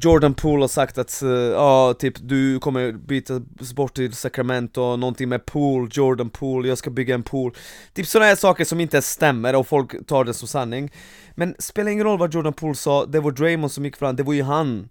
Jordan 0.00 0.34
Poole 0.34 0.62
har 0.62 0.68
sagt 0.68 0.98
att, 0.98 1.22
uh, 1.22 1.92
typ 1.92 2.14
du 2.20 2.58
kommer 2.58 2.92
bytas 2.92 3.74
bort 3.74 3.94
till 3.94 4.12
Sacramento, 4.12 4.96
någonting 4.96 5.28
med 5.28 5.46
pool, 5.46 5.88
Jordan 5.92 6.30
Poole, 6.30 6.68
jag 6.68 6.78
ska 6.78 6.90
bygga 6.90 7.14
en 7.14 7.22
pool. 7.22 7.54
Typ 7.94 8.06
sådana 8.06 8.28
här 8.28 8.36
saker 8.36 8.64
som 8.64 8.80
inte 8.80 9.02
stämmer 9.02 9.56
och 9.56 9.66
folk 9.66 10.06
tar 10.06 10.24
det 10.24 10.34
som 10.34 10.48
sanning. 10.48 10.92
Men 11.34 11.54
spelar 11.58 11.90
ingen 11.90 12.04
roll 12.04 12.18
vad 12.18 12.34
Jordan 12.34 12.52
Poole 12.52 12.74
sa, 12.74 13.06
det 13.06 13.20
var 13.20 13.30
Draymond 13.30 13.72
som 13.72 13.84
gick 13.84 13.96
fram, 13.96 14.16
det 14.16 14.22
var 14.22 14.32
ju 14.32 14.42
han 14.42 14.88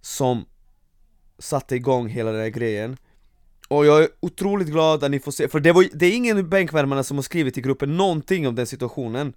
Som 0.00 0.44
satte 1.38 1.76
igång 1.76 2.08
hela 2.08 2.32
den 2.32 2.40
här 2.40 2.48
grejen. 2.48 2.96
Och 3.68 3.86
jag 3.86 4.02
är 4.02 4.08
otroligt 4.20 4.68
glad 4.68 5.04
att 5.04 5.10
ni 5.10 5.20
får 5.20 5.32
se, 5.32 5.48
för 5.48 5.60
det, 5.60 5.72
var, 5.72 5.86
det 5.92 6.06
är 6.06 6.16
ingen 6.16 6.48
bänkvärmarna 6.48 7.02
som 7.02 7.16
har 7.16 7.22
skrivit 7.22 7.58
i 7.58 7.60
gruppen 7.60 7.96
någonting 7.96 8.48
om 8.48 8.54
den 8.54 8.66
situationen. 8.66 9.32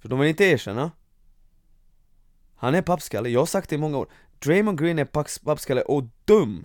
För 0.00 0.08
de 0.08 0.18
vill 0.18 0.28
inte 0.28 0.44
erkänna. 0.44 0.90
Han 2.56 2.74
är 2.74 2.82
pappskalle, 2.82 3.28
jag 3.28 3.40
har 3.40 3.46
sagt 3.46 3.70
det 3.70 3.74
i 3.74 3.78
många 3.78 3.98
år. 3.98 4.08
Draymond 4.38 4.80
Green 4.80 4.98
är 4.98 5.04
pappskalle 5.44 5.82
och 5.82 6.04
dum. 6.24 6.64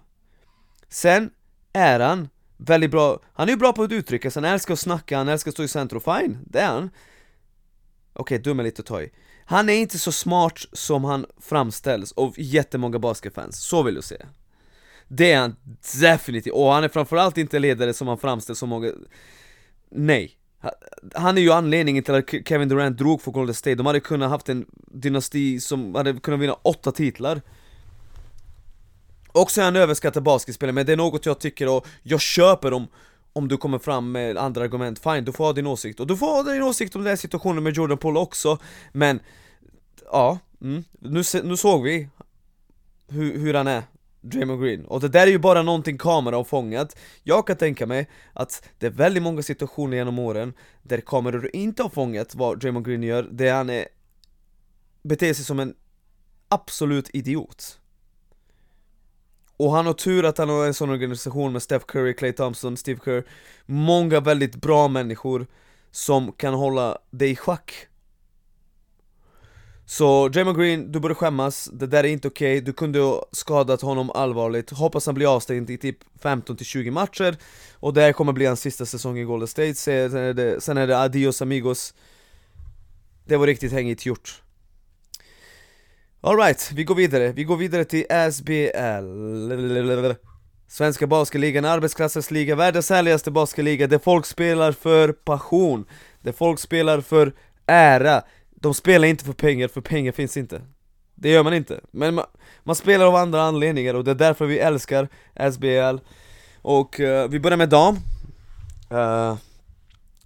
Sen 0.89 1.29
är 1.73 1.99
han 1.99 2.29
väldigt 2.57 2.91
bra, 2.91 3.19
han 3.33 3.47
är 3.47 3.51
ju 3.51 3.57
bra 3.57 3.73
på 3.73 3.83
att 3.83 3.91
uttrycka 3.91 4.31
sig, 4.31 4.43
han 4.43 4.53
älskar 4.53 4.73
att 4.73 4.79
snacka, 4.79 5.17
han 5.17 5.27
älskar 5.27 5.49
att 5.49 5.55
stå 5.55 5.63
i 5.63 5.67
centrum, 5.67 6.01
fine, 6.01 6.37
det 6.45 6.59
är 6.59 6.67
han. 6.67 6.89
Okej, 8.13 8.35
okay, 8.35 8.37
dum 8.37 8.59
är 8.59 8.63
lite 8.63 8.79
att 8.81 8.85
ta 8.85 9.01
i. 9.01 9.11
Han 9.45 9.69
är 9.69 9.73
inte 9.73 9.99
så 9.99 10.11
smart 10.11 10.59
som 10.73 11.03
han 11.03 11.25
framställs 11.41 12.11
av 12.11 12.33
jättemånga 12.37 12.99
basketfans, 12.99 13.59
så 13.59 13.83
vill 13.83 13.95
jag 13.95 14.03
säga 14.03 14.27
det 15.07 15.31
är 15.31 15.39
han 15.39 15.55
definitivt, 16.01 16.53
och 16.53 16.71
han 16.71 16.83
är 16.83 16.89
framförallt 16.89 17.37
inte 17.37 17.59
ledare 17.59 17.93
som 17.93 18.07
han 18.07 18.17
framställs 18.17 18.59
som 18.59 18.69
många 18.69 18.91
Nej. 19.89 20.31
Han 21.15 21.37
är 21.37 21.41
ju 21.41 21.51
anledningen 21.51 22.03
till 22.03 22.13
att 22.13 22.29
Kevin 22.45 22.69
Durant 22.69 22.97
drog 22.97 23.21
för 23.21 23.31
Golden 23.31 23.55
State, 23.55 23.75
de 23.75 23.85
hade 23.85 23.99
kunnat 23.99 24.29
haft 24.29 24.49
en 24.49 24.65
dynasti 24.91 25.59
som 25.59 25.95
hade 25.95 26.13
kunnat 26.13 26.39
vinna 26.39 26.53
åtta 26.53 26.91
titlar. 26.91 27.41
Också 29.31 29.61
är 29.61 29.65
han 29.65 29.75
överskattad 29.75 30.23
basketspelare, 30.23 30.73
men 30.73 30.85
det 30.85 30.91
är 30.91 30.97
något 30.97 31.25
jag 31.25 31.39
tycker 31.39 31.69
och 31.69 31.87
jag 32.03 32.21
köper 32.21 32.73
om 32.73 32.87
om 33.33 33.47
du 33.47 33.57
kommer 33.57 33.79
fram 33.79 34.11
med 34.11 34.37
andra 34.37 34.63
argument, 34.63 34.99
fine, 34.99 35.25
du 35.25 35.31
får 35.31 35.43
ha 35.43 35.53
din 35.53 35.67
åsikt. 35.67 35.99
Och 35.99 36.07
du 36.07 36.17
får 36.17 36.27
ha 36.27 36.53
din 36.53 36.63
åsikt 36.63 36.95
om 36.95 37.01
den 37.01 37.09
här 37.09 37.15
situationen 37.15 37.63
med 37.63 37.73
Jordan 37.73 37.97
Poole 37.97 38.19
också 38.19 38.57
Men, 38.91 39.19
ja, 40.11 40.39
mm, 40.61 40.83
nu, 40.99 41.23
nu 41.43 41.57
såg 41.57 41.83
vi 41.83 42.09
hur, 43.07 43.37
hur 43.39 43.53
han 43.53 43.67
är. 43.67 43.83
Draymond 44.29 44.63
Green, 44.63 44.85
och 44.85 45.01
det 45.01 45.07
där 45.07 45.27
är 45.27 45.31
ju 45.31 45.39
bara 45.39 45.61
någonting 45.61 45.97
kameran 45.97 46.37
har 46.37 46.43
fångat. 46.43 46.97
Jag 47.23 47.47
kan 47.47 47.57
tänka 47.57 47.85
mig 47.85 48.09
att 48.33 48.69
det 48.79 48.85
är 48.85 48.91
väldigt 48.91 49.23
många 49.23 49.41
situationer 49.41 49.97
genom 49.97 50.19
åren 50.19 50.53
Där 50.83 51.01
kameror 51.01 51.49
inte 51.53 51.83
har 51.83 51.89
fångat 51.89 52.35
vad 52.35 52.59
Draymond 52.59 52.85
Green 52.85 53.03
gör, 53.03 53.23
där 53.23 53.53
han 53.53 53.69
är 53.69 53.87
Beter 55.01 55.33
sig 55.33 55.45
som 55.45 55.59
en 55.59 55.73
absolut 56.49 57.09
idiot. 57.13 57.79
Och 59.57 59.71
han 59.71 59.85
har 59.85 59.93
tur 59.93 60.25
att 60.25 60.37
han 60.37 60.49
har 60.49 60.65
en 60.65 60.73
sån 60.73 60.89
organisation 60.89 61.53
med 61.53 61.61
Steph 61.61 61.85
Curry, 61.85 62.13
Clay 62.13 62.33
Thompson, 62.33 62.77
Steve 62.77 62.99
Kerr. 63.05 63.23
Många 63.65 64.19
väldigt 64.19 64.55
bra 64.55 64.87
människor 64.87 65.47
som 65.91 66.31
kan 66.31 66.53
hålla 66.53 66.97
dig 67.09 67.31
i 67.31 67.35
schack. 67.35 67.87
Så 69.89 70.27
Draymond 70.27 70.57
Green, 70.57 70.91
du 70.91 70.99
borde 70.99 71.15
skämmas, 71.15 71.69
det 71.73 71.87
där 71.87 72.03
är 72.03 72.07
inte 72.07 72.27
okej, 72.27 72.57
okay. 72.57 72.65
du 72.65 72.73
kunde 72.73 72.99
ha 72.99 73.25
skadat 73.31 73.81
honom 73.81 74.11
allvarligt. 74.11 74.69
Hoppas 74.69 75.05
han 75.05 75.15
blir 75.15 75.35
avstängd 75.35 75.69
i 75.69 75.77
typ 75.77 75.97
15-20 76.21 76.91
matcher. 76.91 77.37
Och 77.73 77.93
det 77.93 78.01
här 78.01 78.13
kommer 78.13 78.33
bli 78.33 78.45
hans 78.45 78.61
sista 78.61 78.85
säsong 78.85 79.17
i 79.17 79.23
Golden 79.23 79.47
State, 79.47 79.73
sen 79.73 80.15
är 80.15 80.33
det, 80.33 80.61
sen 80.61 80.77
är 80.77 80.87
det 80.87 80.99
adios 80.99 81.41
amigos. 81.41 81.93
Det 83.25 83.37
var 83.37 83.47
riktigt 83.47 83.71
hängigt 83.71 84.05
gjort. 84.05 84.41
Alright, 86.21 86.71
vi 86.73 86.83
går 86.83 86.95
vidare, 86.95 87.31
vi 87.31 87.43
går 87.43 87.57
vidare 87.57 87.85
till 87.85 88.05
SBL 88.31 89.07
Svenska 90.67 91.07
basketligan, 91.07 91.65
arbetsklassens 91.65 92.31
liga, 92.31 92.55
världens 92.55 92.89
härligaste 92.89 93.31
basketliga 93.31 93.87
Där 93.87 93.99
folk 93.99 94.25
spelar 94.25 94.71
för 94.71 95.11
passion. 95.11 95.85
Där 96.21 96.31
folk 96.31 96.59
spelar 96.59 97.01
för 97.01 97.33
ära. 97.65 98.23
De 98.61 98.73
spelar 98.73 99.07
inte 99.07 99.25
för 99.25 99.33
pengar, 99.33 99.67
för 99.67 99.81
pengar 99.81 100.11
finns 100.11 100.37
inte. 100.37 100.61
Det 101.15 101.29
gör 101.29 101.43
man 101.43 101.53
inte, 101.53 101.79
men 101.91 102.15
man, 102.15 102.25
man 102.63 102.75
spelar 102.75 103.05
av 103.05 103.15
andra 103.15 103.41
anledningar 103.41 103.93
och 103.93 104.03
det 104.03 104.11
är 104.11 104.15
därför 104.15 104.45
vi 104.45 104.59
älskar 104.59 105.07
SBL 105.51 105.97
Och 106.61 106.99
uh, 106.99 107.27
vi 107.27 107.39
börjar 107.39 107.57
med 107.57 107.69
dam. 107.69 107.99
Eh, 108.89 109.37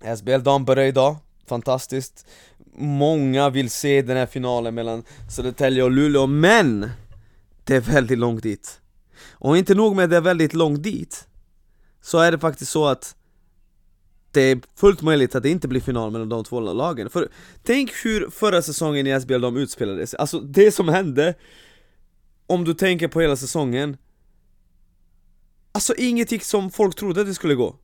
uh, 0.05 0.15
SBL 0.15 0.41
dam 0.43 0.65
börjar 0.65 0.85
idag, 0.85 1.15
fantastiskt. 1.47 2.25
Många 2.75 3.49
vill 3.49 3.69
se 3.69 4.01
den 4.01 4.17
här 4.17 4.25
finalen 4.25 4.75
mellan 4.75 5.03
Södertälje 5.29 5.83
och 5.83 5.91
Luleå, 5.91 6.27
men 6.27 6.89
det 7.63 7.75
är 7.75 7.81
väldigt 7.81 8.17
långt 8.17 8.43
dit. 8.43 8.79
Och 9.31 9.57
inte 9.57 9.75
nog 9.75 9.95
med 9.95 10.03
att 10.03 10.09
det 10.09 10.17
är 10.17 10.21
väldigt 10.21 10.53
långt 10.53 10.83
dit 10.83 11.27
Så 12.01 12.19
är 12.19 12.31
det 12.31 12.39
faktiskt 12.39 12.71
så 12.71 12.87
att 12.87 13.15
det 14.31 14.41
är 14.41 14.61
fullt 14.75 15.01
möjligt 15.01 15.35
att 15.35 15.43
det 15.43 15.49
inte 15.49 15.67
blir 15.67 15.81
final 15.81 16.11
mellan 16.11 16.29
de 16.29 16.43
två 16.43 16.59
lagen. 16.59 17.09
För 17.09 17.29
tänk 17.63 17.91
hur 18.05 18.29
förra 18.29 18.61
säsongen 18.61 19.07
i 19.07 19.21
SBL 19.21 19.41
de 19.41 19.67
sig, 19.67 20.19
alltså 20.19 20.39
det 20.39 20.71
som 20.71 20.89
hände 20.89 21.33
Om 22.47 22.63
du 22.63 22.73
tänker 22.73 23.07
på 23.07 23.21
hela 23.21 23.35
säsongen 23.35 23.97
Alltså 25.71 25.95
inget 25.95 26.31
gick 26.31 26.43
som 26.43 26.71
folk 26.71 26.95
trodde 26.95 27.21
att 27.21 27.27
det 27.27 27.33
skulle 27.33 27.55
gå. 27.55 27.75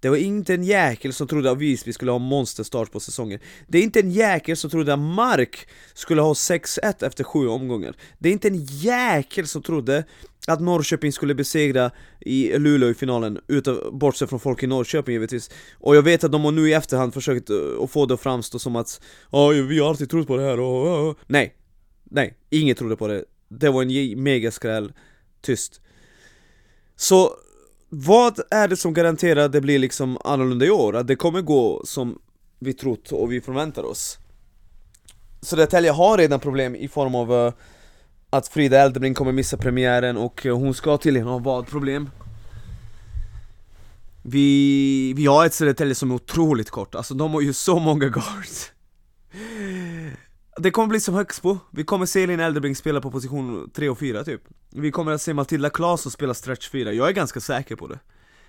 Det 0.00 0.08
var 0.08 0.16
inte 0.16 0.54
en 0.54 0.64
jäkel 0.64 1.12
som 1.12 1.28
trodde 1.28 1.50
att 1.50 1.58
Visby 1.58 1.92
skulle 1.92 2.10
ha 2.10 2.18
monsterstart 2.18 2.92
på 2.92 3.00
säsongen. 3.00 3.40
Det 3.68 3.78
är 3.78 3.82
inte 3.82 4.00
en 4.00 4.10
jäkel 4.10 4.56
som 4.56 4.70
trodde 4.70 4.92
att 4.92 4.98
Mark 4.98 5.68
skulle 5.94 6.22
ha 6.22 6.32
6-1 6.32 7.06
efter 7.06 7.24
sju 7.24 7.48
omgångar. 7.48 7.94
Det 8.18 8.28
är 8.28 8.32
inte 8.32 8.48
en 8.48 8.64
jäkel 8.64 9.46
som 9.46 9.62
trodde 9.62 10.04
att 10.46 10.60
Norrköping 10.60 11.12
skulle 11.12 11.34
besegra 11.34 11.90
i 12.20 12.58
Luleå 12.58 12.90
i 12.90 12.94
finalen, 12.94 13.38
utav, 13.48 13.90
bortsett 13.92 14.28
från 14.28 14.40
folk 14.40 14.62
i 14.62 14.66
Norrköping 14.66 15.12
givetvis 15.12 15.50
Och 15.74 15.96
jag 15.96 16.02
vet 16.02 16.24
att 16.24 16.32
de 16.32 16.44
har 16.44 16.52
nu 16.52 16.68
i 16.70 16.72
efterhand 16.72 17.14
försökt 17.14 17.50
eh, 17.50 17.56
att 17.82 17.90
få 17.90 18.06
det 18.06 18.14
att 18.14 18.20
framstå 18.20 18.58
som 18.58 18.76
att 18.76 19.00
Ja, 19.30 19.48
vi 19.48 19.78
har 19.78 19.88
alltid 19.88 20.10
trott 20.10 20.26
på 20.26 20.36
det 20.36 20.42
här 20.42 20.60
och... 20.60 20.86
och, 20.86 21.08
och. 21.08 21.18
Nej, 21.26 21.54
nej, 22.04 22.34
ingen 22.50 22.76
trodde 22.76 22.96
på 22.96 23.08
det 23.08 23.24
Det 23.48 23.70
var 23.70 23.82
en 23.82 24.22
megaskräll, 24.22 24.92
tyst 25.40 25.80
Så 26.96 27.34
vad 27.88 28.40
är 28.50 28.68
det 28.68 28.76
som 28.76 28.94
garanterar 28.94 29.44
att 29.44 29.52
det 29.52 29.60
blir 29.60 29.78
liksom 29.78 30.18
annorlunda 30.24 30.66
i 30.66 30.70
år? 30.70 30.96
Att 30.96 31.06
det 31.06 31.16
kommer 31.16 31.40
gå 31.40 31.82
som 31.84 32.18
vi 32.58 32.72
trott 32.72 33.12
och 33.12 33.32
vi 33.32 33.40
förväntar 33.40 33.82
oss? 33.82 34.18
Södertälje 35.42 35.90
har 35.90 36.18
redan 36.18 36.40
problem 36.40 36.76
i 36.76 36.88
form 36.88 37.14
av 37.14 37.32
uh, 37.32 37.52
att 38.30 38.48
Frida 38.48 38.78
Eldebring 38.78 39.14
kommer 39.14 39.32
missa 39.32 39.56
premiären 39.56 40.16
och 40.16 40.46
eh, 40.46 40.58
hon 40.58 40.74
ska 40.74 40.98
tydligen 40.98 41.28
ha 41.28 41.38
vadproblem. 41.38 42.10
Vi, 44.22 45.12
vi 45.16 45.26
har 45.26 45.46
ett 45.46 45.54
Södertälje 45.54 45.94
som 45.94 46.10
är 46.10 46.14
otroligt 46.14 46.70
kort, 46.70 46.94
alltså 46.94 47.14
de 47.14 47.32
har 47.32 47.40
ju 47.40 47.52
så 47.52 47.78
många 47.78 48.08
guards. 48.08 48.72
Det 50.56 50.70
kommer 50.70 50.88
bli 50.88 51.00
som 51.00 51.14
Högsbo, 51.14 51.58
vi 51.70 51.84
kommer 51.84 52.06
se 52.06 52.22
Elin 52.22 52.40
Eldebrink 52.40 52.76
spela 52.76 53.00
på 53.00 53.10
position 53.10 53.70
3 53.74 53.88
och 53.88 53.98
4 53.98 54.24
typ. 54.24 54.42
Vi 54.70 54.90
kommer 54.90 55.12
att 55.12 55.22
se 55.22 55.34
Matilda 55.34 55.70
Claesson 55.70 56.12
spela 56.12 56.34
stretch 56.34 56.70
4, 56.70 56.92
jag 56.92 57.08
är 57.08 57.12
ganska 57.12 57.40
säker 57.40 57.76
på 57.76 57.86
det. 57.86 57.98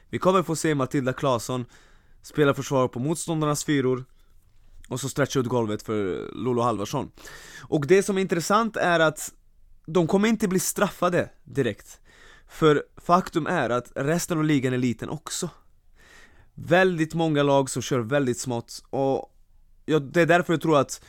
Vi 0.09 0.19
kommer 0.19 0.43
få 0.43 0.55
se 0.55 0.75
Matilda 0.75 1.13
Claesson 1.13 1.65
spela 2.21 2.53
försvar 2.53 2.87
på 2.87 2.99
motståndarnas 2.99 3.63
fyror 3.63 4.05
Och 4.89 4.99
så 4.99 5.09
stretcha 5.09 5.39
ut 5.39 5.45
golvet 5.45 5.83
för 5.83 6.29
Lolo 6.35 6.61
Halvarsson. 6.61 7.11
Och 7.61 7.87
det 7.87 8.03
som 8.03 8.17
är 8.17 8.21
intressant 8.21 8.77
är 8.77 8.99
att 8.99 9.31
de 9.93 10.07
kommer 10.07 10.27
inte 10.27 10.47
bli 10.47 10.59
straffade 10.59 11.29
direkt 11.43 11.99
För 12.47 12.83
faktum 12.97 13.47
är 13.47 13.69
att 13.69 13.91
resten 13.95 14.37
av 14.37 14.43
ligan 14.43 14.73
är 14.73 14.77
liten 14.77 15.09
också 15.09 15.49
Väldigt 16.53 17.13
många 17.13 17.43
lag 17.43 17.69
som 17.69 17.81
kör 17.81 17.99
väldigt 17.99 18.39
smått 18.39 18.83
och 18.89 19.35
ja, 19.85 19.99
det 19.99 20.21
är 20.21 20.25
därför 20.25 20.53
jag 20.53 20.61
tror 20.61 20.79
att 20.79 21.01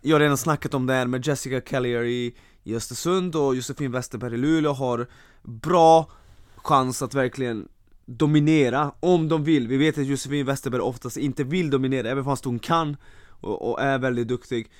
jag 0.00 0.14
har 0.14 0.20
redan 0.20 0.36
snackat 0.36 0.74
om 0.74 0.86
det 0.86 0.92
här 0.92 1.06
med 1.06 1.26
Jessica 1.26 1.60
Kellier 1.60 2.04
i, 2.04 2.34
i 2.64 2.74
Östersund 2.74 3.36
och 3.36 3.56
Josefin 3.56 3.92
Westerberg 3.92 4.34
i 4.34 4.36
Luleå 4.36 4.72
har 4.72 5.06
bra 5.42 6.10
chans 6.56 7.02
att 7.02 7.14
verkligen 7.14 7.68
dominera 8.06 8.92
om 9.00 9.28
de 9.28 9.44
vill. 9.44 9.68
Vi 9.68 9.76
vet 9.76 9.98
att 9.98 10.06
Josefin 10.06 10.46
Westerberg 10.46 10.80
oftast 10.80 11.16
inte 11.16 11.44
vill 11.44 11.70
dominera, 11.70 12.10
även 12.10 12.24
fast 12.24 12.44
hon 12.44 12.58
kan 12.58 12.96
och, 13.40 13.70
och 13.70 13.80
är 13.80 13.98
väldigt 13.98 14.28
duktig. 14.28 14.70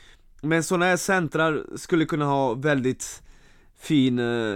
Men 0.42 0.62
sådana 0.62 0.84
här 0.84 0.96
centrar 0.96 1.66
skulle 1.76 2.04
kunna 2.04 2.24
ha 2.24 2.54
väldigt 2.54 3.22
fin 3.78 4.18
eh, 4.18 4.54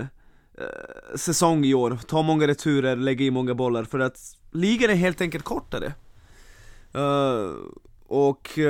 eh, 0.59 1.17
säsong 1.17 1.65
i 1.65 1.75
år, 1.75 1.99
ta 2.07 2.23
många 2.23 2.47
returer, 2.47 2.97
lägga 2.97 3.25
i 3.25 3.31
många 3.31 3.55
bollar 3.55 3.85
för 3.85 3.99
att 3.99 4.37
ligan 4.51 4.91
är 4.91 4.95
helt 4.95 5.21
enkelt 5.21 5.45
kortare. 5.45 5.95
Uh, 6.97 7.55
och 8.07 8.51
uh, 8.59 8.65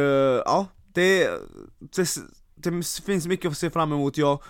ja, 0.44 0.66
det, 0.92 1.30
det, 1.78 2.08
det 2.54 2.84
finns 3.06 3.26
mycket 3.26 3.50
att 3.50 3.58
se 3.58 3.70
fram 3.70 3.92
emot, 3.92 4.18
jag 4.18 4.42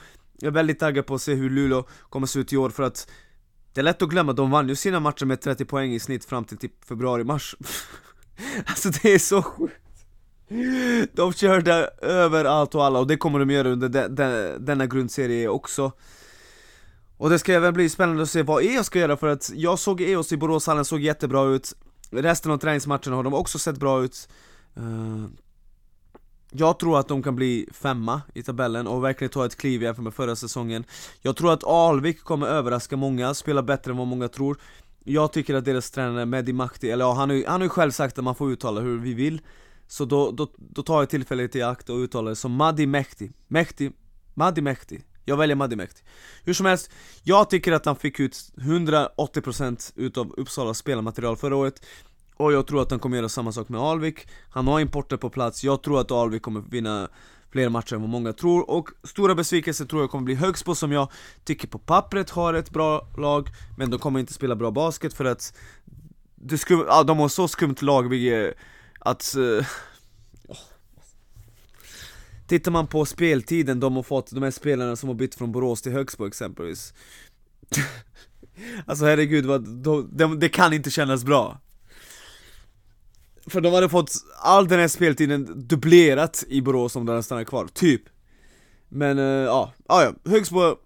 är 0.43 0.51
väldigt 0.51 0.79
taggad 0.79 1.07
på 1.07 1.15
att 1.15 1.23
se 1.23 1.35
hur 1.35 1.51
Luleå 1.51 1.85
kommer 2.09 2.27
se 2.27 2.39
ut 2.39 2.53
i 2.53 2.57
år 2.57 2.71
för 2.71 2.83
att 2.83 3.11
Det 3.73 3.81
är 3.81 3.85
lätt 3.85 4.03
att 4.03 4.09
glömma, 4.09 4.33
de 4.33 4.51
vann 4.51 4.69
ju 4.69 4.77
sina 4.77 5.01
matcher 5.01 5.25
med 5.25 5.41
30 5.41 5.65
poäng 5.65 5.95
i 5.95 6.01
snitt 6.01 6.25
fram 6.25 6.45
till 6.45 6.59
typ 6.59 6.85
februari-mars. 6.85 7.57
Alltså 8.67 8.91
det 8.91 9.15
är 9.15 9.19
så 9.19 9.43
sjukt 9.43 9.82
de 11.13 11.33
körde 11.33 11.91
över 12.03 12.45
allt 12.45 12.75
och 12.75 12.85
alla 12.85 12.99
och 12.99 13.07
det 13.07 13.17
kommer 13.17 13.39
de 13.39 13.51
göra 13.51 13.69
under 13.69 13.89
de, 13.89 14.09
de, 14.09 14.57
denna 14.59 14.87
grundserie 14.87 15.49
också. 15.49 15.93
Och 17.17 17.31
det 17.31 17.39
ska 17.39 17.53
även 17.53 17.75
bli 17.75 17.89
spännande 17.89 18.23
att 18.23 18.31
se 18.31 18.43
vad 18.43 18.65
EOS 18.65 18.87
ska 18.87 18.99
göra 18.99 19.17
för 19.17 19.29
att 19.29 19.51
jag 19.55 19.79
såg 19.79 20.01
EOS 20.01 20.33
i 20.33 20.37
Boråshallen, 20.37 20.85
såg 20.85 21.01
jättebra 21.01 21.45
ut. 21.45 21.73
Resten 22.11 22.53
av 22.53 22.59
träningsmatcherna 22.59 23.17
har 23.17 23.23
de 23.23 23.35
också 23.35 23.59
sett 23.59 23.77
bra 23.77 24.05
ut. 24.05 24.29
Eh, 24.77 25.27
jag 26.51 26.79
tror 26.79 26.99
att 26.99 27.09
de 27.09 27.23
kan 27.23 27.37
bli 27.37 27.69
femma 27.73 28.21
i 28.35 28.43
tabellen 28.43 28.87
och 28.87 29.05
verkligen 29.05 29.31
ta 29.31 29.47
ett 29.47 29.57
kliv 29.57 29.83
jämfört 29.83 30.05
med 30.05 30.15
förra 30.15 30.37
säsongen. 30.37 30.85
Jag 31.21 31.37
tror 31.37 31.53
att 31.53 31.65
Alvik 31.65 32.25
kommer 32.25 32.47
överraska 32.47 32.97
många, 32.97 33.35
spela 33.35 33.63
bättre 33.63 33.91
än 33.91 33.97
vad 33.97 34.07
många 34.07 34.29
tror. 34.29 34.57
Jag 35.05 35.33
tycker 35.33 35.55
att 35.55 35.65
deras 35.65 35.91
tränare 35.91 36.27
Mehdi 36.27 36.53
Mahdi, 36.53 36.91
eller 36.91 37.05
ja, 37.05 37.13
han 37.13 37.31
har 37.47 37.61
ju 37.61 37.69
själv 37.69 37.91
sagt 37.91 38.19
att 38.19 38.25
man 38.25 38.35
får 38.35 38.53
uttala 38.53 38.81
hur 38.81 38.99
vi 38.99 39.15
vill. 39.15 39.41
Så 39.93 40.05
då, 40.05 40.31
då, 40.31 40.49
då 40.57 40.83
tar 40.83 40.99
jag 40.99 41.11
tillfället 41.11 41.57
i 41.57 41.63
akt 41.63 41.89
och 41.89 41.97
uttalar 41.97 42.31
det 42.31 42.37
som 42.37 42.53
Madi 42.53 42.87
Mehdi. 42.87 43.31
Mehdi, 43.49 43.91
Madi 44.35 44.61
Mehdi. 44.61 45.03
Jag 45.25 45.37
väljer 45.37 45.57
Madi 45.57 45.77
Mehdi. 45.77 46.01
Hur 46.45 46.55
som 46.55 46.67
helst, 46.67 46.91
jag 47.23 47.51
tycker 47.51 47.73
att 47.73 47.87
han 47.87 47.97
fick 47.97 48.21
ut 48.21 48.37
180% 48.57 49.93
utav 49.97 50.35
Uppsalas 50.37 50.79
spelarmaterial 50.79 51.37
förra 51.37 51.57
året. 51.57 51.87
Och 52.37 52.53
jag 52.53 52.67
tror 52.67 52.83
att 52.83 52.91
han 52.91 53.01
kommer 53.01 53.17
göra 53.17 53.29
samma 53.29 53.53
sak 53.53 53.69
med 53.69 53.81
Alvik. 53.81 54.29
Han 54.51 54.67
har 54.67 54.81
importer 54.81 55.17
på 55.17 55.31
plats, 55.31 55.65
jag 55.65 55.83
tror 55.83 56.01
att 56.01 56.11
Alvik 56.11 56.43
kommer 56.43 56.61
vinna 56.61 57.09
fler 57.51 57.69
matcher 57.69 57.95
än 57.95 58.01
vad 58.01 58.11
många 58.11 58.33
tror. 58.33 58.71
Och 58.71 58.89
stora 59.05 59.35
besvikelser 59.35 59.85
tror 59.85 60.03
jag 60.03 60.11
kommer 60.11 60.25
bli 60.25 60.35
Högsbo 60.35 60.75
som 60.75 60.93
jag 60.93 61.09
tycker 61.45 61.69
på 61.69 61.79
pappret 61.79 62.31
har 62.31 62.55
ett 62.55 62.71
bra 62.71 63.09
lag 63.19 63.49
Men 63.77 63.91
de 63.91 63.99
kommer 63.99 64.21
inte 64.21 64.33
spela 64.33 64.57
bra 64.57 64.71
basket 64.71 65.15
för 65.15 65.25
att 65.25 65.55
det 66.35 66.59
skum, 66.59 66.85
ja, 66.89 67.03
De 67.03 67.19
har 67.19 67.29
så 67.29 67.49
skumt 67.49 67.77
lag 67.81 68.09
vilket 68.09 68.57
att 69.05 69.35
uh, 69.37 69.67
Tittar 72.47 72.71
man 72.71 72.87
på 72.87 73.05
speltiden 73.05 73.81
de 73.81 73.97
har 73.97 74.03
fått, 74.03 74.31
de 74.31 74.43
här 74.43 74.51
spelarna 74.51 74.97
som 74.97 75.09
har 75.09 75.15
bytt 75.15 75.35
från 75.35 75.53
Borås 75.53 75.83
till 75.83 75.93
Högsbo 75.93 76.27
exempelvis. 76.27 76.95
Alltså 78.87 79.05
herregud, 79.05 79.47
vad, 79.47 79.69
de, 79.69 80.09
de, 80.13 80.41
det 80.41 80.49
kan 80.49 80.73
inte 80.73 80.91
kännas 80.91 81.25
bra. 81.25 81.61
För 83.47 83.61
de 83.61 83.73
hade 83.73 83.89
fått 83.89 84.13
all 84.43 84.69
den 84.69 84.81
här 84.81 84.89
speltiden 84.89 85.69
dubblerat 85.69 86.45
i 86.49 86.61
Borås 86.61 86.97
om 86.97 87.07
de 87.07 87.13
hade 87.13 87.23
stannat 87.23 87.47
kvar, 87.47 87.67
typ. 87.73 88.03
Men 88.89 89.19
uh, 89.19 89.25
ja, 89.25 89.73
ah, 89.87 90.03
ja, 90.03 90.13
Högsbo 90.31 90.77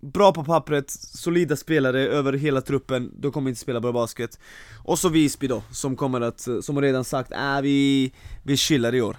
Bra 0.00 0.32
på 0.32 0.44
pappret, 0.44 0.90
solida 0.90 1.56
spelare 1.56 2.00
över 2.00 2.32
hela 2.32 2.60
truppen, 2.60 3.12
de 3.16 3.32
kommer 3.32 3.48
inte 3.48 3.60
spela 3.60 3.80
bra 3.80 3.92
basket. 3.92 4.38
Och 4.84 4.98
så 4.98 5.08
Visby 5.08 5.46
då, 5.46 5.62
som 5.70 5.96
kommer 5.96 6.20
att, 6.20 6.48
som 6.62 6.80
redan 6.80 7.04
sagt, 7.04 7.32
äh, 7.32 7.60
vi, 7.62 8.12
vi 8.42 8.56
chillar 8.56 8.94
i 8.94 9.02
år. 9.02 9.16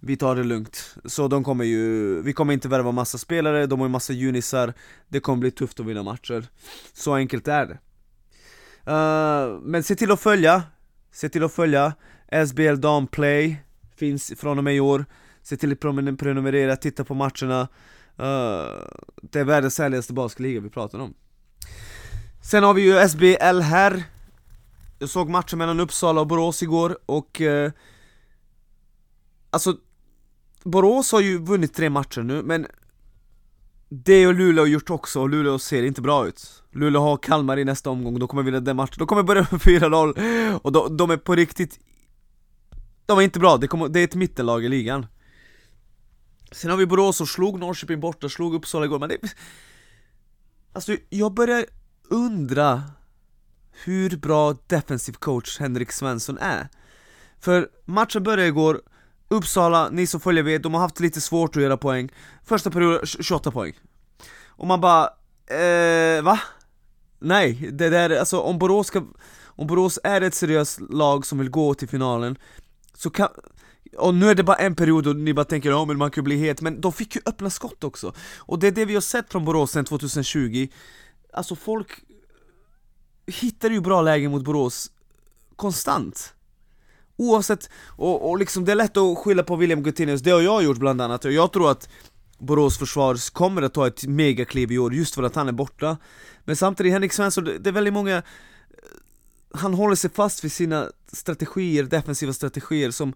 Vi 0.00 0.16
tar 0.16 0.36
det 0.36 0.44
lugnt, 0.44 0.96
så 1.04 1.28
de 1.28 1.44
kommer 1.44 1.64
ju, 1.64 2.22
vi 2.22 2.32
kommer 2.32 2.52
inte 2.52 2.68
värva 2.68 2.92
massa 2.92 3.18
spelare, 3.18 3.66
de 3.66 3.78
har 3.78 3.86
ju 3.86 3.90
massa 3.90 4.12
junisar. 4.12 4.74
Det 5.08 5.20
kommer 5.20 5.40
bli 5.40 5.50
tufft 5.50 5.80
att 5.80 5.86
vinna 5.86 6.02
matcher. 6.02 6.46
Så 6.92 7.14
enkelt 7.14 7.48
är 7.48 7.66
det. 7.66 7.78
Uh, 8.92 9.60
Men 9.60 9.82
se 9.82 9.94
till 9.94 10.12
att 10.12 10.20
följa. 10.20 10.62
Se 11.12 11.28
till 11.28 11.44
att 11.44 11.52
följa 11.52 11.92
SBL 12.46 12.80
Damplay 12.80 13.56
Finns 13.98 14.32
från 14.36 14.58
och 14.58 14.64
med 14.64 14.76
i 14.76 14.80
år. 14.80 15.04
Se 15.42 15.56
till 15.56 15.72
att 15.72 15.80
prenumerera, 15.80 16.76
titta 16.76 17.04
på 17.04 17.14
matcherna 17.14 17.68
uh, 18.20 18.84
Det 19.22 19.40
är 19.40 19.44
världens 19.44 19.78
härligaste 19.78 20.12
basketliga 20.12 20.60
vi 20.60 20.70
pratar 20.70 20.98
om. 20.98 21.14
Sen 22.42 22.64
har 22.64 22.74
vi 22.74 22.82
ju 22.82 23.08
SBL 23.08 23.60
här. 23.60 24.04
Jag 24.98 25.08
såg 25.08 25.28
matchen 25.28 25.58
mellan 25.58 25.80
Uppsala 25.80 26.20
och 26.20 26.26
Borås 26.26 26.62
igår 26.62 26.98
och 27.06 27.40
uh, 27.40 27.70
Alltså 29.50 29.76
Borås 30.64 31.12
har 31.12 31.20
ju 31.20 31.38
vunnit 31.38 31.74
tre 31.74 31.90
matcher 31.90 32.20
nu 32.20 32.42
men 32.42 32.66
det 33.88 34.24
har 34.24 34.32
Luleå 34.32 34.66
gjort 34.66 34.90
också, 34.90 35.20
och 35.20 35.28
Luleå 35.28 35.58
ser 35.58 35.82
inte 35.82 36.00
bra 36.00 36.26
ut. 36.26 36.62
Luleå 36.72 37.00
har 37.00 37.16
Kalmar 37.16 37.58
i 37.58 37.64
nästa 37.64 37.90
omgång, 37.90 38.18
då 38.18 38.26
kommer 38.26 38.42
vinna 38.42 38.60
den 38.60 38.76
matchen, 38.76 38.94
då 38.98 39.06
kommer 39.06 39.22
börja 39.22 39.46
med 39.50 39.60
4-0 39.60 40.58
Och 40.62 40.72
de, 40.72 40.96
de, 40.96 41.10
är 41.10 41.16
på 41.16 41.34
riktigt 41.34 41.78
De 43.06 43.18
är 43.18 43.22
inte 43.22 43.40
bra, 43.40 43.56
det, 43.56 43.68
kommer, 43.68 43.88
det 43.88 44.00
är 44.00 44.04
ett 44.04 44.14
mittenlag 44.14 44.64
i 44.64 44.68
ligan. 44.68 45.06
Sen 46.50 46.70
har 46.70 46.76
vi 46.76 46.86
Borås 46.86 47.20
och 47.20 47.28
slog 47.28 47.58
Norrköping 47.58 48.00
borta, 48.00 48.28
slog 48.28 48.54
Uppsala 48.54 48.84
igår, 48.84 48.98
men 48.98 49.08
det 49.08 49.18
Alltså 50.72 50.96
jag 51.08 51.34
börjar 51.34 51.66
undra 52.10 52.82
hur 53.84 54.16
bra 54.16 54.56
defensiv 54.66 55.12
coach 55.12 55.58
Henrik 55.60 55.92
Svensson 55.92 56.38
är. 56.38 56.68
För 57.40 57.68
matchen 57.84 58.22
började 58.22 58.46
igår 58.46 58.80
Uppsala, 59.28 59.88
ni 59.88 60.06
som 60.06 60.20
följer 60.20 60.42
vet, 60.42 60.62
de 60.62 60.74
har 60.74 60.80
haft 60.80 61.00
lite 61.00 61.20
svårt 61.20 61.56
att 61.56 61.62
göra 61.62 61.76
poäng. 61.76 62.08
Första 62.44 62.70
perioden, 62.70 63.06
28 63.06 63.50
poäng. 63.50 63.72
Och 64.46 64.66
man 64.66 64.80
bara, 64.80 65.04
eh, 65.46 66.22
va? 66.22 66.40
Nej, 67.18 67.70
det 67.72 67.90
där, 67.90 68.18
alltså 68.18 68.40
om 68.40 68.58
Borås 68.58 68.86
ska, 68.86 69.02
om 69.44 69.66
Borås 69.66 69.98
är 70.04 70.20
ett 70.20 70.34
seriöst 70.34 70.80
lag 70.80 71.26
som 71.26 71.38
vill 71.38 71.50
gå 71.50 71.74
till 71.74 71.88
finalen 71.88 72.38
Så 72.94 73.10
kan, 73.10 73.28
och 73.96 74.14
nu 74.14 74.30
är 74.30 74.34
det 74.34 74.42
bara 74.42 74.56
en 74.56 74.74
period 74.74 75.06
och 75.06 75.16
ni 75.16 75.34
bara 75.34 75.44
tänker 75.44 75.70
ja 75.70 75.84
men 75.84 75.98
man 75.98 76.10
kan 76.10 76.24
bli 76.24 76.36
het, 76.36 76.60
men 76.60 76.80
de 76.80 76.92
fick 76.92 77.16
ju 77.16 77.20
öppna 77.26 77.50
skott 77.50 77.84
också. 77.84 78.12
Och 78.38 78.58
det 78.58 78.66
är 78.66 78.72
det 78.72 78.84
vi 78.84 78.94
har 78.94 79.00
sett 79.00 79.32
från 79.32 79.44
Borås 79.44 79.70
sedan 79.70 79.84
2020 79.84 80.68
Alltså 81.32 81.56
folk 81.56 81.90
hittar 83.26 83.70
ju 83.70 83.80
bra 83.80 84.02
lägen 84.02 84.30
mot 84.30 84.44
Borås 84.44 84.90
konstant. 85.56 86.34
Oavsett, 87.16 87.70
och, 87.86 88.30
och 88.30 88.38
liksom 88.38 88.64
det 88.64 88.72
är 88.72 88.76
lätt 88.76 88.96
att 88.96 89.18
skylla 89.18 89.42
på 89.42 89.56
William 89.56 89.82
Gutinius, 89.82 90.22
det 90.22 90.30
har 90.30 90.40
jag 90.40 90.64
gjort 90.64 90.78
bland 90.78 91.00
annat, 91.00 91.24
och 91.24 91.32
jag 91.32 91.52
tror 91.52 91.70
att 91.70 91.88
Borås 92.38 92.78
försvar 92.78 93.32
kommer 93.32 93.62
att 93.62 93.74
ta 93.74 93.86
ett 93.86 94.06
megakliv 94.06 94.72
i 94.72 94.78
år 94.78 94.94
just 94.94 95.14
för 95.14 95.22
att 95.22 95.34
han 95.34 95.48
är 95.48 95.52
borta. 95.52 95.96
Men 96.44 96.56
samtidigt, 96.56 96.92
Henrik 96.92 97.12
Svensson, 97.12 97.44
det 97.44 97.66
är 97.66 97.72
väldigt 97.72 97.94
många 97.94 98.16
eh, 98.16 98.22
Han 99.54 99.74
håller 99.74 99.94
sig 99.94 100.10
fast 100.10 100.44
vid 100.44 100.52
sina 100.52 100.90
strategier, 101.12 101.84
defensiva 101.84 102.32
strategier 102.32 102.90
som 102.90 103.12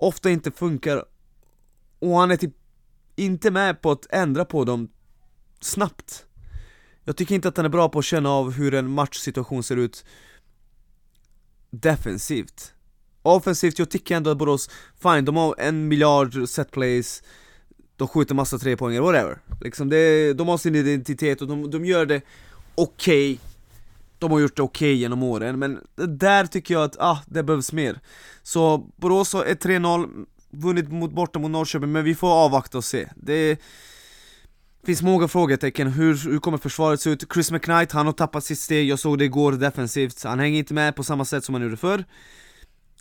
ofta 0.00 0.30
inte 0.30 0.50
funkar 0.50 1.04
Och 1.98 2.16
han 2.16 2.30
är 2.30 2.36
typ 2.36 2.54
inte 3.16 3.50
med 3.50 3.82
på 3.82 3.90
att 3.90 4.06
ändra 4.10 4.44
på 4.44 4.64
dem 4.64 4.88
snabbt 5.60 6.24
Jag 7.04 7.16
tycker 7.16 7.34
inte 7.34 7.48
att 7.48 7.56
han 7.56 7.66
är 7.66 7.70
bra 7.70 7.88
på 7.88 7.98
att 7.98 8.04
känna 8.04 8.30
av 8.30 8.52
hur 8.52 8.74
en 8.74 8.90
matchsituation 8.90 9.62
ser 9.62 9.76
ut 9.76 10.04
defensivt 11.70 12.74
Offensivt, 13.22 13.78
jag 13.78 13.90
tycker 13.90 14.16
ändå 14.16 14.30
att 14.30 14.38
Borås, 14.38 14.70
fine, 15.02 15.24
de 15.24 15.36
har 15.36 15.54
en 15.58 15.88
miljard 15.88 16.48
set 16.48 16.70
plays 16.70 17.22
De 17.96 18.08
skjuter 18.08 18.34
massa 18.34 18.58
trepoängare, 18.58 19.02
whatever 19.02 19.38
liksom 19.60 19.88
det, 19.88 20.32
De 20.32 20.48
har 20.48 20.58
sin 20.58 20.74
identitet 20.74 21.42
och 21.42 21.48
de, 21.48 21.70
de 21.70 21.84
gör 21.84 22.06
det 22.06 22.22
okej 22.74 23.34
okay. 23.34 23.49
De 24.20 24.30
har 24.30 24.40
gjort 24.40 24.56
det 24.56 24.62
okej 24.62 24.92
okay 24.92 25.00
genom 25.00 25.22
åren, 25.22 25.58
men 25.58 25.80
där 25.94 26.46
tycker 26.46 26.74
jag 26.74 26.82
att, 26.82 26.96
ah, 26.98 27.18
det 27.26 27.42
behövs 27.42 27.72
mer. 27.72 28.00
Så 28.42 28.78
Borås 28.96 29.32
har 29.32 29.44
3-0, 29.44 30.26
vunnit 30.50 30.92
mot, 30.92 31.12
borta 31.12 31.38
mot 31.38 31.50
Norrköping, 31.50 31.92
men 31.92 32.04
vi 32.04 32.14
får 32.14 32.28
avvakta 32.28 32.78
och 32.78 32.84
se. 32.84 33.08
Det 33.16 33.60
finns 34.86 35.02
många 35.02 35.28
frågetecken, 35.28 35.88
hur, 35.88 36.30
hur 36.30 36.38
kommer 36.38 36.58
försvaret 36.58 37.00
se 37.00 37.10
ut? 37.10 37.32
Chris 37.32 37.50
McKnight, 37.50 37.92
han 37.92 38.06
har 38.06 38.12
tappat 38.12 38.44
sitt 38.44 38.58
steg, 38.58 38.88
jag 38.88 38.98
såg 38.98 39.18
det 39.18 39.24
igår 39.24 39.52
defensivt. 39.52 40.24
Han 40.24 40.38
hänger 40.38 40.58
inte 40.58 40.74
med 40.74 40.96
på 40.96 41.04
samma 41.04 41.24
sätt 41.24 41.44
som 41.44 41.54
han 41.54 41.62
gjorde 41.62 41.76
förr. 41.76 42.04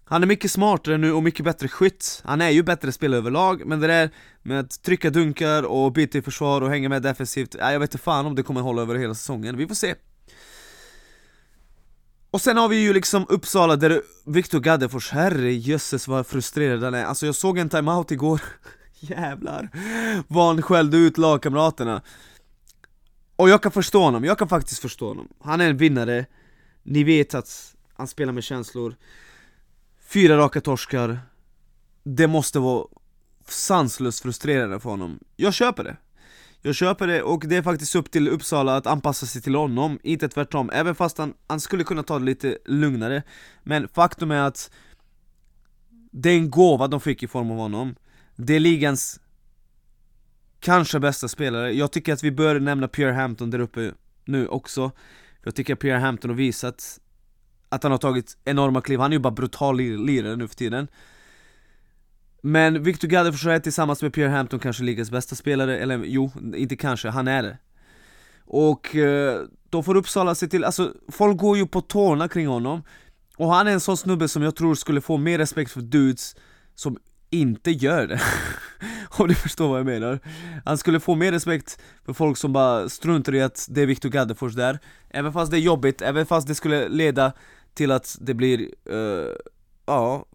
Han 0.10 0.24
är 0.24 0.28
mycket 0.28 0.52
smartare 0.52 0.98
nu 0.98 1.14
och 1.14 1.24
mycket 1.24 1.46
bättre 1.46 1.68
skytt. 1.68 2.22
Han 2.26 2.42
är 2.42 2.50
ju 2.50 2.64
bättre 2.64 2.92
spelare 2.92 3.18
överlag, 3.18 3.66
men 3.66 3.80
det 3.80 3.88
där 3.88 4.10
med 4.42 4.60
att 4.60 4.84
trycka 4.84 5.10
dunkar 5.10 5.64
och 5.64 5.92
byta 5.92 6.18
i 6.18 6.22
försvar 6.22 6.62
och 6.62 6.70
hänga 6.70 6.90
med 6.90 7.02
defensivt 7.02 7.56
äh, 7.56 7.72
Jag 7.72 7.80
vet 7.80 7.94
inte 7.94 8.04
fan 8.04 8.26
om 8.26 8.36
det 8.36 8.44
kommer 8.44 8.62
hålla 8.62 8.82
över 8.82 8.96
hela 8.96 9.14
säsongen, 9.14 9.58
vi 9.58 9.68
får 9.68 9.76
se 9.76 9.96
och 12.32 12.42
sen 12.42 12.58
har 12.58 12.68
vi 12.68 12.76
ju 12.76 12.94
liksom 12.94 13.26
Uppsala 13.30 13.76
där 13.76 14.02
Viktor 14.26 14.60
Gaddefors, 14.60 15.12
herrejösses 15.12 16.08
vad 16.08 16.28
frustrerad 16.28 16.84
han 16.84 16.94
är. 16.94 17.06
Alltså 17.06 17.26
jag 17.26 17.36
såg 17.36 17.58
en 17.58 17.70
timeout 17.70 18.12
igår. 18.12 18.42
Jävlar. 19.00 19.70
Vad 20.28 20.48
han 20.48 20.62
skällde 20.62 20.98
ut 20.98 21.18
lagkamraterna. 21.18 22.02
Och 23.36 23.50
jag 23.50 23.64
kan 23.64 23.72
förstå 23.72 24.02
honom, 24.02 24.24
jag 24.24 24.38
kan 24.38 24.50
faktiskt 24.50 24.82
förstå 24.82 25.08
honom. 25.08 25.28
Han 25.44 25.62
är 25.62 25.70
en 25.70 25.78
vinnare. 25.78 26.26
Ni 26.84 27.04
vet 27.04 27.34
att 27.34 27.76
han 27.94 28.08
spelar 28.08 28.34
med 28.34 28.44
känslor. 28.44 28.96
Fyra 30.08 30.38
raka 30.38 30.62
torskar. 30.62 31.20
Det 32.04 32.28
måste 32.28 32.60
vara 32.60 32.88
sanslöst 33.48 34.20
frustrerande 34.20 34.80
för 34.80 34.90
honom. 34.90 35.20
Jag 35.36 35.54
köper 35.54 35.84
det. 35.84 35.98
Jag 36.62 36.76
köper 36.76 37.08
det 37.08 37.22
och 37.22 37.44
det 37.48 37.56
är 37.56 37.62
faktiskt 37.62 37.96
upp 37.96 38.12
till 38.12 38.28
Uppsala 38.28 38.78
att 38.78 38.88
anpassa 38.88 39.26
sig 39.26 39.42
till 39.42 39.56
honom, 39.56 40.00
inte 40.04 40.30
tvärtom 40.30 40.70
Även 40.74 40.96
fast 40.96 41.18
han, 41.18 41.34
han 41.48 41.60
skulle 41.60 41.84
kunna 41.84 42.04
ta 42.04 42.20
det 42.20 42.26
lite 42.26 42.58
lugnare. 42.66 43.24
Men 43.64 43.88
faktum 43.88 44.32
är 44.32 44.42
att 44.42 44.72
Det 46.12 46.30
är 46.30 46.38
en 46.38 46.50
gåva 46.50 46.88
de 46.88 47.02
fick 47.02 47.24
i 47.24 47.28
form 47.28 47.52
av 47.52 47.58
honom. 47.58 47.96
Det 48.36 48.56
är 48.56 48.60
ligans 48.60 49.20
Kanske 50.60 51.00
bästa 51.00 51.28
spelare, 51.28 51.72
jag 51.72 51.92
tycker 51.92 52.14
att 52.14 52.24
vi 52.24 52.32
bör 52.32 52.60
nämna 52.60 52.88
Pierre 52.88 53.14
Hampton 53.14 53.50
där 53.50 53.60
uppe 53.60 53.92
nu 54.26 54.48
också. 54.48 54.92
Jag 55.44 55.56
tycker 55.56 55.74
att 55.74 55.80
Pierre 55.80 56.00
Hampton 56.00 56.30
har 56.30 56.38
visat 56.38 57.00
att 57.70 57.84
han 57.84 57.92
har 57.92 58.00
tagit 58.00 58.38
enorma 58.46 58.82
kliv, 58.82 59.00
han 59.00 59.12
är 59.12 59.16
ju 59.16 59.20
bara 59.20 59.34
brutal 59.34 59.78
lirare 59.78 60.36
nu 60.36 60.48
för 60.48 60.56
tiden. 60.56 60.88
Men 62.42 62.84
Victor 62.84 63.08
Gaddefors 63.08 63.46
är 63.46 63.60
tillsammans 63.60 64.02
med 64.02 64.14
Pierre 64.14 64.30
Hampton 64.30 64.60
kanske 64.60 64.84
ligans 64.84 65.12
bästa 65.12 65.36
spelare, 65.36 65.78
eller 65.78 66.04
jo, 66.06 66.32
inte 66.56 66.76
kanske, 66.76 67.10
han 67.10 67.28
är 67.28 67.44
det. 67.44 67.58
Och 68.46 68.96
eh, 68.96 69.42
då 69.70 69.84
får 69.84 69.96
Uppsala 69.96 70.36
se 70.36 70.48
till, 70.48 70.64
alltså 70.64 70.94
folk 71.08 71.38
går 71.38 71.58
ju 71.58 71.68
på 71.68 71.82
tårna 71.82 72.28
kring 72.28 72.48
honom. 72.48 72.84
Och 73.38 73.54
han 73.54 73.68
är 73.68 73.72
en 73.72 73.80
sån 73.80 73.98
snubbe 73.98 74.28
som 74.28 74.44
jag 74.44 74.56
tror 74.56 74.76
skulle 74.76 75.02
få 75.02 75.18
mer 75.18 75.38
respekt 75.38 75.72
för 75.72 75.82
dudes 75.82 76.36
som 76.76 76.98
inte 77.30 77.72
gör 77.72 78.08
det. 78.08 78.22
Om 79.10 79.28
du 79.28 79.36
förstår 79.36 79.70
vad 79.70 79.80
jag 79.80 79.86
menar. 79.86 80.20
Han 80.66 80.78
skulle 80.78 81.00
få 81.00 81.16
mer 81.16 81.32
respekt 81.32 81.82
för 82.06 82.14
folk 82.14 82.38
som 82.38 82.54
bara 82.54 82.90
struntar 82.90 83.36
i 83.36 83.42
att 83.42 83.68
det 83.70 83.82
är 83.82 83.86
Viktor 83.86 84.10
Gaddefors 84.10 84.56
där. 84.56 84.80
Även 85.10 85.34
fast 85.34 85.52
det 85.52 85.58
är 85.58 85.62
jobbigt, 85.62 86.02
även 86.02 86.26
fast 86.26 86.48
det 86.48 86.56
skulle 86.56 86.88
leda 86.88 87.34
till 87.74 87.92
att 87.92 88.18
det 88.22 88.34
blir, 88.34 88.60
uh, 88.92 89.36
ja 89.86 90.26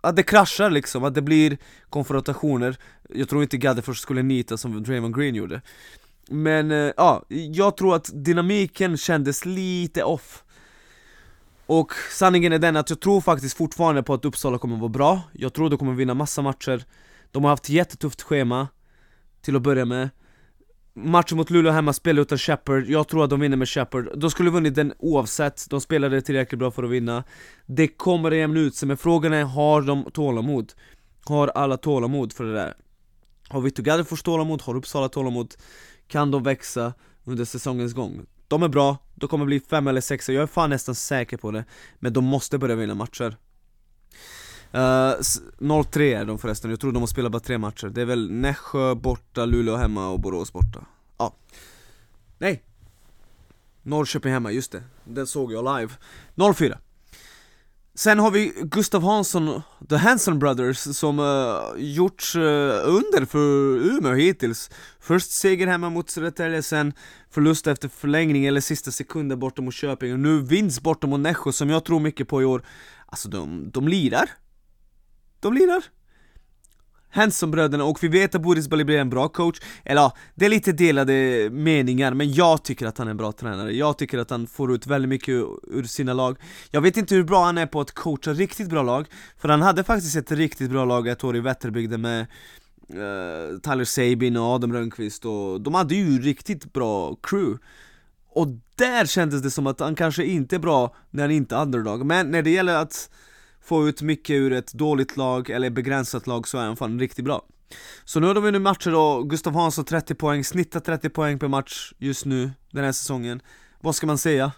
att 0.00 0.16
det 0.16 0.22
kraschar 0.22 0.70
liksom, 0.70 1.04
att 1.04 1.14
det 1.14 1.22
blir 1.22 1.58
konfrontationer. 1.90 2.76
Jag 3.08 3.28
tror 3.28 3.42
inte 3.42 3.56
Gaddefors 3.56 3.98
skulle 3.98 4.22
nita 4.22 4.56
som 4.56 4.82
Draymond 4.82 5.16
Green 5.16 5.34
gjorde. 5.34 5.62
Men 6.28 6.70
eh, 6.70 6.92
ja, 6.96 7.24
jag 7.28 7.76
tror 7.76 7.96
att 7.96 8.10
dynamiken 8.14 8.96
kändes 8.96 9.44
lite 9.44 10.04
off. 10.04 10.44
Och 11.66 11.92
sanningen 12.10 12.52
är 12.52 12.58
den 12.58 12.76
att 12.76 12.90
jag 12.90 13.00
tror 13.00 13.20
faktiskt 13.20 13.56
fortfarande 13.56 14.02
på 14.02 14.14
att 14.14 14.24
Uppsala 14.24 14.58
kommer 14.58 14.76
vara 14.76 14.88
bra. 14.88 15.20
Jag 15.32 15.52
tror 15.52 15.70
de 15.70 15.78
kommer 15.78 15.92
vinna 15.92 16.14
massa 16.14 16.42
matcher. 16.42 16.84
De 17.30 17.44
har 17.44 17.50
haft 17.50 17.68
jättetufft 17.68 18.22
schema 18.22 18.68
Till 19.42 19.56
att 19.56 19.62
börja 19.62 19.84
med. 19.84 20.10
Matchen 21.04 21.36
mot 21.36 21.50
Luleå 21.50 21.72
hemma 21.72 21.92
spelar 21.92 22.22
utan 22.22 22.38
Shepard, 22.38 22.86
jag 22.86 23.08
tror 23.08 23.24
att 23.24 23.30
de 23.30 23.40
vinner 23.40 23.56
med 23.56 23.68
Shepard 23.68 24.18
De 24.18 24.30
skulle 24.30 24.50
vunnit 24.50 24.74
den 24.74 24.92
oavsett, 24.98 25.66
de 25.70 25.80
spelade 25.80 26.22
tillräckligt 26.22 26.58
bra 26.58 26.70
för 26.70 26.82
att 26.82 26.90
vinna 26.90 27.24
Det 27.66 27.88
kommer 27.88 28.30
att 28.30 28.36
jämna 28.36 28.60
ut 28.60 28.74
sig, 28.74 28.88
men 28.88 28.96
frågan 28.96 29.32
är, 29.32 29.44
har 29.44 29.82
de 29.82 30.10
tålamod? 30.12 30.72
Har 31.24 31.48
alla 31.48 31.76
tålamod 31.76 32.32
för 32.32 32.44
det 32.44 32.54
där? 32.54 32.74
Har 33.48 33.60
Victor 33.60 33.82
Gaddefors 33.82 34.22
tålamod? 34.22 34.62
Har 34.62 34.76
Uppsala 34.76 35.08
tålamod? 35.08 35.54
Kan 36.08 36.30
de 36.30 36.42
växa 36.42 36.92
under 37.24 37.44
säsongens 37.44 37.94
gång? 37.94 38.26
De 38.48 38.62
är 38.62 38.68
bra, 38.68 38.96
de 39.14 39.28
kommer 39.28 39.44
bli 39.44 39.60
fem 39.60 39.86
eller 39.86 40.00
sexa, 40.00 40.32
jag 40.32 40.42
är 40.42 40.46
fan 40.46 40.70
nästan 40.70 40.94
säker 40.94 41.36
på 41.36 41.50
det 41.50 41.64
Men 41.98 42.12
de 42.12 42.24
måste 42.24 42.58
börja 42.58 42.74
vinna 42.74 42.94
matcher 42.94 43.36
uh, 44.74 44.80
eh, 44.80 45.14
0-3 45.58 46.00
är 46.00 46.24
de 46.24 46.38
förresten, 46.38 46.70
jag 46.70 46.80
tror 46.80 46.92
de 46.92 47.02
har 47.02 47.06
spelat 47.06 47.32
bara 47.32 47.40
tre 47.40 47.58
matcher. 47.58 47.86
Det 47.86 48.00
är 48.00 48.04
väl 48.04 48.32
Nässjö 48.32 48.94
borta, 48.94 49.44
Luleå 49.44 49.76
hemma 49.76 50.08
och 50.08 50.20
Borås 50.20 50.52
borta. 50.52 50.84
Ja. 51.18 51.34
Nej! 52.38 52.62
Norrköping 53.82 54.32
hemma, 54.32 54.52
just 54.52 54.72
det, 54.72 54.82
den 55.04 55.26
såg 55.26 55.52
jag 55.52 55.78
live. 55.78 55.92
0-4 56.34 56.78
Sen 57.94 58.18
har 58.18 58.30
vi 58.30 58.52
Gustav 58.62 59.02
Hansson, 59.02 59.62
The 59.88 59.96
Hanson 59.96 60.38
Brothers, 60.38 60.78
som 60.78 61.18
eh, 61.18 61.24
uh, 61.24 61.84
gjort 61.84 62.32
uh, 62.36 62.42
eh, 62.42 62.88
under 62.88 63.24
för 63.24 63.38
Umeå 63.76 64.14
hittills. 64.14 64.70
Först 65.00 65.30
seger 65.30 65.66
hemma 65.66 65.90
mot 65.90 66.10
Södertälje, 66.10 66.62
sen 66.62 66.92
förlust 67.30 67.66
efter 67.66 67.88
förlängning 67.88 68.46
eller 68.46 68.60
sista 68.60 68.90
sekunden 68.90 69.38
borta 69.38 69.62
mot 69.62 69.74
Köping. 69.74 70.12
Och 70.12 70.20
nu 70.20 70.42
vinst 70.42 70.82
borta 70.82 71.06
mot 71.06 71.20
Nässjö 71.20 71.52
som 71.52 71.70
jag 71.70 71.84
tror 71.84 72.00
mycket 72.00 72.28
på 72.28 72.42
i 72.42 72.44
år. 72.44 72.62
Alltså 73.06 73.28
de, 73.28 73.70
de 73.70 73.88
lirar. 73.88 74.30
De 75.40 75.54
lirar. 75.54 75.84
Hanson-bröderna 77.12 77.84
och 77.84 78.02
vi 78.02 78.08
vet 78.08 78.34
att 78.34 78.42
Boris 78.42 78.68
Bali 78.68 78.84
blir 78.84 78.98
en 78.98 79.10
bra 79.10 79.28
coach, 79.28 79.60
eller 79.84 80.00
ja, 80.00 80.16
det 80.34 80.44
är 80.44 80.48
lite 80.48 80.72
delade 80.72 81.48
meningar 81.50 82.14
men 82.14 82.32
jag 82.32 82.64
tycker 82.64 82.86
att 82.86 82.98
han 82.98 83.06
är 83.06 83.10
en 83.10 83.16
bra 83.16 83.32
tränare, 83.32 83.72
jag 83.72 83.98
tycker 83.98 84.18
att 84.18 84.30
han 84.30 84.46
får 84.46 84.74
ut 84.74 84.86
väldigt 84.86 85.08
mycket 85.08 85.34
ur 85.62 85.82
sina 85.82 86.12
lag. 86.12 86.36
Jag 86.70 86.80
vet 86.80 86.96
inte 86.96 87.14
hur 87.14 87.24
bra 87.24 87.44
han 87.44 87.58
är 87.58 87.66
på 87.66 87.80
att 87.80 87.92
coacha 87.92 88.32
riktigt 88.32 88.68
bra 88.68 88.82
lag, 88.82 89.06
för 89.38 89.48
han 89.48 89.62
hade 89.62 89.84
faktiskt 89.84 90.16
ett 90.16 90.32
riktigt 90.32 90.70
bra 90.70 90.84
lag 90.84 91.08
ett 91.08 91.24
år 91.24 91.36
i 91.36 91.40
Vätterbygden 91.40 92.00
med 92.00 92.20
uh, 92.90 93.58
Tyler 93.60 93.84
Sabin 93.84 94.36
och 94.36 94.44
Adam 94.44 94.72
Rönnqvist 94.72 95.24
och 95.24 95.60
de 95.60 95.74
hade 95.74 95.94
ju 95.94 96.20
riktigt 96.22 96.72
bra 96.72 97.16
crew. 97.22 97.58
Och 98.32 98.46
där 98.74 99.06
kändes 99.06 99.42
det 99.42 99.50
som 99.50 99.66
att 99.66 99.80
han 99.80 99.94
kanske 99.94 100.24
inte 100.24 100.56
är 100.56 100.60
bra 100.60 100.94
när 101.10 101.22
han 101.22 101.30
inte 101.30 101.56
är 101.56 101.62
underdog, 101.62 102.06
men 102.06 102.30
när 102.30 102.42
det 102.42 102.50
gäller 102.50 102.74
att 102.74 103.10
få 103.62 103.88
ut 103.88 104.02
mycket 104.02 104.34
ur 104.34 104.52
ett 104.52 104.72
dåligt 104.72 105.16
lag 105.16 105.50
eller 105.50 105.70
begränsat 105.70 106.26
lag 106.26 106.48
så 106.48 106.58
är 106.58 106.64
han 106.64 106.76
fan 106.76 107.00
riktigt 107.00 107.24
bra. 107.24 107.42
Så 108.04 108.20
nu 108.20 108.26
har 108.26 108.34
de 108.34 108.42
vunnit 108.42 108.62
matcher 108.62 108.90
då, 108.90 109.22
Gustav 109.22 109.54
Hansson 109.54 109.84
30 109.84 110.14
poäng, 110.14 110.44
snittar 110.44 110.80
30 110.80 111.08
poäng 111.08 111.38
per 111.38 111.48
match 111.48 111.92
just 111.98 112.24
nu 112.24 112.50
den 112.72 112.84
här 112.84 112.92
säsongen. 112.92 113.42
Vad 113.80 113.94
ska 113.94 114.06
man 114.06 114.18
säga? 114.18 114.52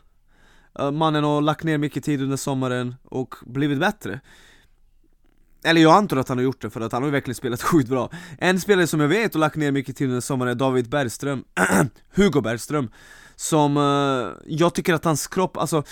Eh, 0.79 0.91
mannen 0.91 1.25
har 1.25 1.41
lagt 1.41 1.65
ner 1.65 1.79
mycket 1.79 2.05
tid 2.05 2.23
under 2.23 2.37
sommaren 2.37 2.95
och 3.05 3.35
blivit 3.47 3.79
bättre. 3.79 4.21
Eller 5.65 5.81
jag 5.81 5.95
antar 5.95 6.17
att 6.17 6.29
han 6.29 6.39
har 6.39 6.45
gjort 6.45 6.63
det 6.63 6.71
för 6.71 6.81
att 6.81 6.93
han 6.93 7.03
har 7.03 7.11
verkligen 7.11 7.35
spelat 7.35 7.63
sjukt 7.63 7.89
bra 7.89 8.11
En 8.39 8.61
spelare 8.61 8.87
som 8.87 9.01
jag 9.01 9.09
vet 9.09 9.35
har 9.35 9.41
lagt 9.41 9.57
ner 9.57 9.73
mycket 9.73 9.97
tid 9.97 10.09
under 10.09 10.21
sommaren 10.21 10.51
är 10.51 10.55
David 10.55 10.89
Bergström 10.89 11.45
Hugo 12.15 12.41
Bergström 12.41 12.91
Som, 13.37 13.77
uh, 13.77 14.33
jag 14.47 14.75
tycker 14.75 14.95
att 14.95 15.05
hans 15.05 15.27
kropp, 15.27 15.57
alltså 15.57 15.83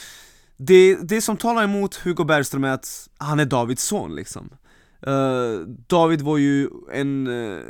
det, 0.62 0.94
det 0.94 1.20
som 1.20 1.36
talar 1.36 1.64
emot 1.64 1.94
Hugo 1.94 2.24
Bergström 2.24 2.64
är 2.64 2.72
att 2.72 3.08
han 3.18 3.40
är 3.40 3.44
Davids 3.44 3.84
son 3.84 4.14
liksom. 4.14 4.50
Uh, 5.06 5.60
David 5.86 6.20
var 6.20 6.38
ju 6.38 6.68
en 6.92 7.26
uh, 7.26 7.60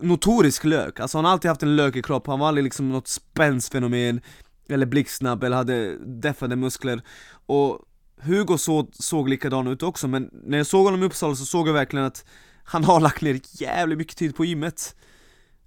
notorisk 0.00 0.64
lök, 0.64 1.00
alltså 1.00 1.18
han 1.18 1.24
har 1.24 1.32
alltid 1.32 1.48
haft 1.48 1.62
en 1.62 1.76
lökig 1.76 2.04
kropp, 2.04 2.26
han 2.26 2.38
var 2.38 2.48
aldrig 2.48 2.64
liksom 2.64 2.88
något 2.88 3.08
spänstfenomen 3.08 4.20
Eller 4.68 4.86
blixtsnabb 4.86 5.44
eller 5.44 5.56
hade 5.56 5.98
deffade 5.98 6.56
muskler. 6.56 7.02
Och 7.46 7.80
Hugo 8.20 8.58
så, 8.58 8.88
såg 8.92 9.28
likadan 9.28 9.66
ut 9.66 9.82
också, 9.82 10.08
men 10.08 10.30
när 10.32 10.58
jag 10.58 10.66
såg 10.66 10.84
honom 10.84 11.02
i 11.02 11.06
Uppsala 11.06 11.34
så 11.34 11.44
såg 11.44 11.68
jag 11.68 11.72
verkligen 11.72 12.06
att 12.06 12.24
Han 12.64 12.84
har 12.84 13.00
lagt 13.00 13.22
ner 13.22 13.40
jävligt 13.62 13.98
mycket 13.98 14.16
tid 14.16 14.36
på 14.36 14.44
gymmet. 14.44 14.96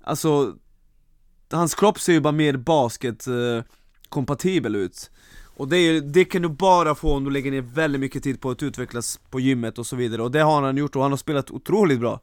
Alltså 0.04 0.56
Hans 1.52 1.76
kropp 1.76 2.00
ser 2.00 2.14
ju 2.14 2.22
bara 2.22 2.34
mer 2.34 2.58
basket 2.58 3.28
uh, 3.28 3.64
kompatibel 4.10 4.76
ut 4.76 5.12
och 5.60 5.68
det, 5.68 6.00
det 6.00 6.26
kan 6.26 6.42
du 6.42 6.50
bara 6.50 6.96
få 6.96 7.16
om 7.16 7.24
du 7.24 7.32
lägger 7.32 7.52
ner 7.52 7.62
väldigt 7.62 8.02
mycket 8.02 8.24
tid 8.24 8.42
på 8.42 8.50
att 8.50 8.64
utvecklas 8.64 9.20
på 9.30 9.40
gymmet 9.40 9.80
och 9.80 9.86
så 9.86 9.96
vidare. 9.96 10.22
Och 10.22 10.32
det 10.32 10.40
har 10.40 10.62
han 10.62 10.78
gjort 10.78 10.96
och 10.96 11.02
han 11.02 11.12
har 11.12 11.18
spelat 11.18 11.52
otroligt 11.52 12.00
bra. 12.00 12.20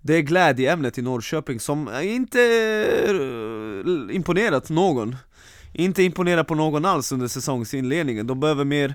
Det 0.00 0.16
är 0.16 0.20
glädjeämnet 0.20 0.98
i 0.98 1.02
Norrköping 1.02 1.60
som 1.60 1.90
inte 2.02 2.40
eh, 3.06 4.16
imponerat 4.16 4.70
någon. 4.70 5.16
Inte 5.72 6.02
imponerat 6.02 6.46
på 6.46 6.54
någon 6.54 6.84
alls 6.84 7.12
under 7.12 7.28
säsongsinledningen, 7.28 8.26
de 8.26 8.40
behöver 8.40 8.64
mer 8.64 8.94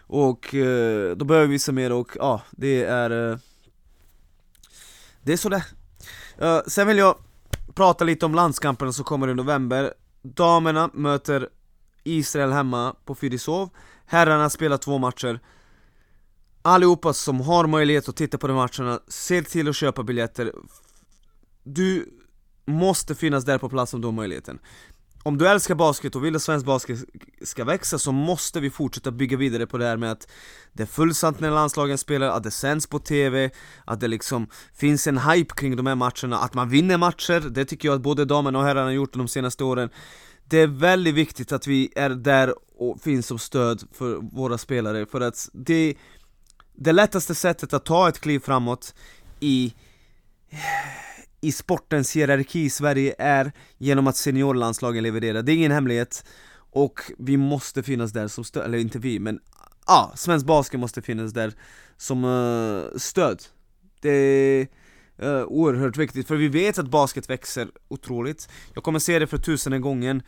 och 0.00 0.54
eh, 0.54 1.16
de 1.16 1.28
behöver 1.28 1.46
visa 1.46 1.72
mer 1.72 1.92
och 1.92 2.10
ja, 2.14 2.42
det 2.50 2.84
är 2.84 3.30
eh, 3.30 3.38
Det 5.22 5.32
är 5.32 5.36
sådär. 5.36 5.64
Sen 6.66 6.86
vill 6.86 6.98
jag 6.98 7.16
prata 7.74 8.04
lite 8.04 8.26
om 8.26 8.34
landskamperna 8.34 8.92
som 8.92 9.04
kommer 9.04 9.28
i 9.28 9.34
november. 9.34 9.94
Damerna 10.22 10.90
möter 10.92 11.48
Israel 12.04 12.52
hemma 12.52 12.94
på 13.04 13.14
Fyrisov 13.14 13.70
Herrarna 14.06 14.50
spelar 14.50 14.76
två 14.76 14.98
matcher. 14.98 15.40
Allihopa 16.62 17.12
som 17.12 17.40
har 17.40 17.66
möjlighet 17.66 18.08
att 18.08 18.16
titta 18.16 18.38
på 18.38 18.46
de 18.46 18.56
matcherna, 18.56 19.00
se 19.08 19.42
till 19.42 19.68
att 19.68 19.76
köpa 19.76 20.02
biljetter. 20.02 20.52
Du 21.62 22.08
måste 22.64 23.14
finnas 23.14 23.44
där 23.44 23.58
på 23.58 23.68
plats 23.68 23.94
om 23.94 24.00
du 24.00 24.06
har 24.06 24.12
möjligheten. 24.12 24.58
Om 25.22 25.38
du 25.38 25.48
älskar 25.48 25.74
basket 25.74 26.16
och 26.16 26.24
vill 26.24 26.36
att 26.36 26.42
svensk 26.42 26.66
basket 26.66 26.98
ska 27.42 27.64
växa 27.64 27.98
så 27.98 28.12
måste 28.12 28.60
vi 28.60 28.70
fortsätta 28.70 29.10
bygga 29.10 29.36
vidare 29.36 29.66
på 29.66 29.78
det 29.78 29.84
här 29.84 29.96
med 29.96 30.12
att 30.12 30.28
det 30.72 30.82
är 30.82 30.86
fullsamt 30.86 31.40
när 31.40 31.50
landslagen 31.50 31.98
spelar, 31.98 32.28
att 32.28 32.42
det 32.42 32.50
sänds 32.50 32.86
på 32.86 32.98
TV, 32.98 33.50
att 33.84 34.00
det 34.00 34.08
liksom 34.08 34.46
finns 34.74 35.06
en 35.06 35.18
hype 35.18 35.54
kring 35.54 35.76
de 35.76 35.86
här 35.86 35.94
matcherna, 35.94 36.38
att 36.38 36.54
man 36.54 36.68
vinner 36.68 36.98
matcher, 36.98 37.40
det 37.40 37.64
tycker 37.64 37.88
jag 37.88 37.94
att 37.94 38.02
både 38.02 38.24
damerna 38.24 38.58
och 38.58 38.64
herrarna 38.64 38.86
har 38.86 38.92
gjort 38.92 39.12
de 39.12 39.28
senaste 39.28 39.64
åren 39.64 39.90
det 40.48 40.58
är 40.58 40.66
väldigt 40.66 41.14
viktigt 41.14 41.52
att 41.52 41.66
vi 41.66 41.92
är 41.96 42.10
där 42.10 42.54
och 42.76 43.00
finns 43.00 43.26
som 43.26 43.38
stöd 43.38 43.82
för 43.92 44.14
våra 44.16 44.58
spelare 44.58 45.06
för 45.06 45.20
att 45.20 45.48
det 45.52 45.94
det 46.76 46.92
lättaste 46.92 47.34
sättet 47.34 47.72
att 47.72 47.84
ta 47.84 48.08
ett 48.08 48.20
kliv 48.20 48.40
framåt 48.40 48.94
i 49.40 49.74
i 51.40 51.52
sportens 51.52 52.16
hierarki 52.16 52.60
i 52.60 52.70
Sverige 52.70 53.14
är 53.18 53.52
genom 53.78 54.06
att 54.06 54.16
seniorlandslagen 54.16 55.02
levererar, 55.02 55.42
det 55.42 55.52
är 55.52 55.56
ingen 55.56 55.72
hemlighet. 55.72 56.24
Och 56.70 57.00
vi 57.18 57.36
måste 57.36 57.82
finnas 57.82 58.12
där 58.12 58.28
som 58.28 58.44
stöd, 58.44 58.64
eller 58.64 58.78
inte 58.78 58.98
vi 58.98 59.18
men 59.18 59.40
ja, 59.86 60.10
ah, 60.12 60.16
svensk 60.16 60.46
basket 60.46 60.80
måste 60.80 61.02
finnas 61.02 61.32
där 61.32 61.52
som 61.96 62.24
uh, 62.24 62.96
stöd. 62.96 63.42
Det 64.00 64.68
uh, 65.22 65.44
oerhört 65.44 65.96
viktigt, 65.96 66.28
för 66.28 66.36
vi 66.36 66.48
vet 66.48 66.78
att 66.78 66.88
basket 66.88 67.30
växer 67.30 67.70
otroligt. 67.88 68.48
Jag 68.74 68.84
kommer 68.84 68.98
se 68.98 69.18
det 69.18 69.26
för 69.26 69.38
tusende 69.38 69.78
gången. 69.78 70.22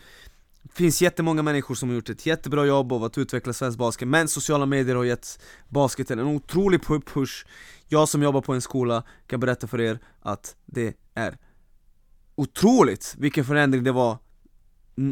Det 0.63 0.73
finns 0.73 1.03
jättemånga 1.03 1.43
människor 1.43 1.75
som 1.75 1.89
har 1.89 1.97
gjort 1.97 2.09
ett 2.09 2.27
jättebra 2.27 2.67
jobb 2.67 2.93
av 2.93 3.05
att 3.05 3.19
utveckla 3.19 3.53
svensk 3.53 3.79
basket 3.79 4.09
Men 4.09 4.29
sociala 4.29 4.67
medier 4.67 4.97
har 4.97 5.05
gett 5.05 5.41
basketen 5.69 6.19
en 6.19 6.27
otrolig 6.27 6.81
push. 6.87 7.47
Jag 7.89 8.09
som 8.09 8.23
jobbar 8.23 8.41
på 8.41 8.53
en 8.53 8.61
skola 8.61 9.03
kan 9.27 9.41
berätta 9.41 9.67
för 9.67 9.81
er 9.81 9.99
att 10.21 10.57
det 10.67 10.97
är 11.15 11.39
otroligt 12.35 13.15
vilken 13.19 13.45
förändring 13.45 13.85
det 13.85 13.93
var. 13.93 14.19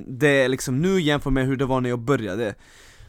Det 0.08 0.42
är 0.42 0.48
liksom 0.48 0.82
nu 0.82 1.00
jämfört 1.00 1.32
med 1.32 1.46
hur 1.46 1.56
det 1.56 1.66
var 1.66 1.80
när 1.80 1.88
jag 1.88 2.00
började. 2.00 2.54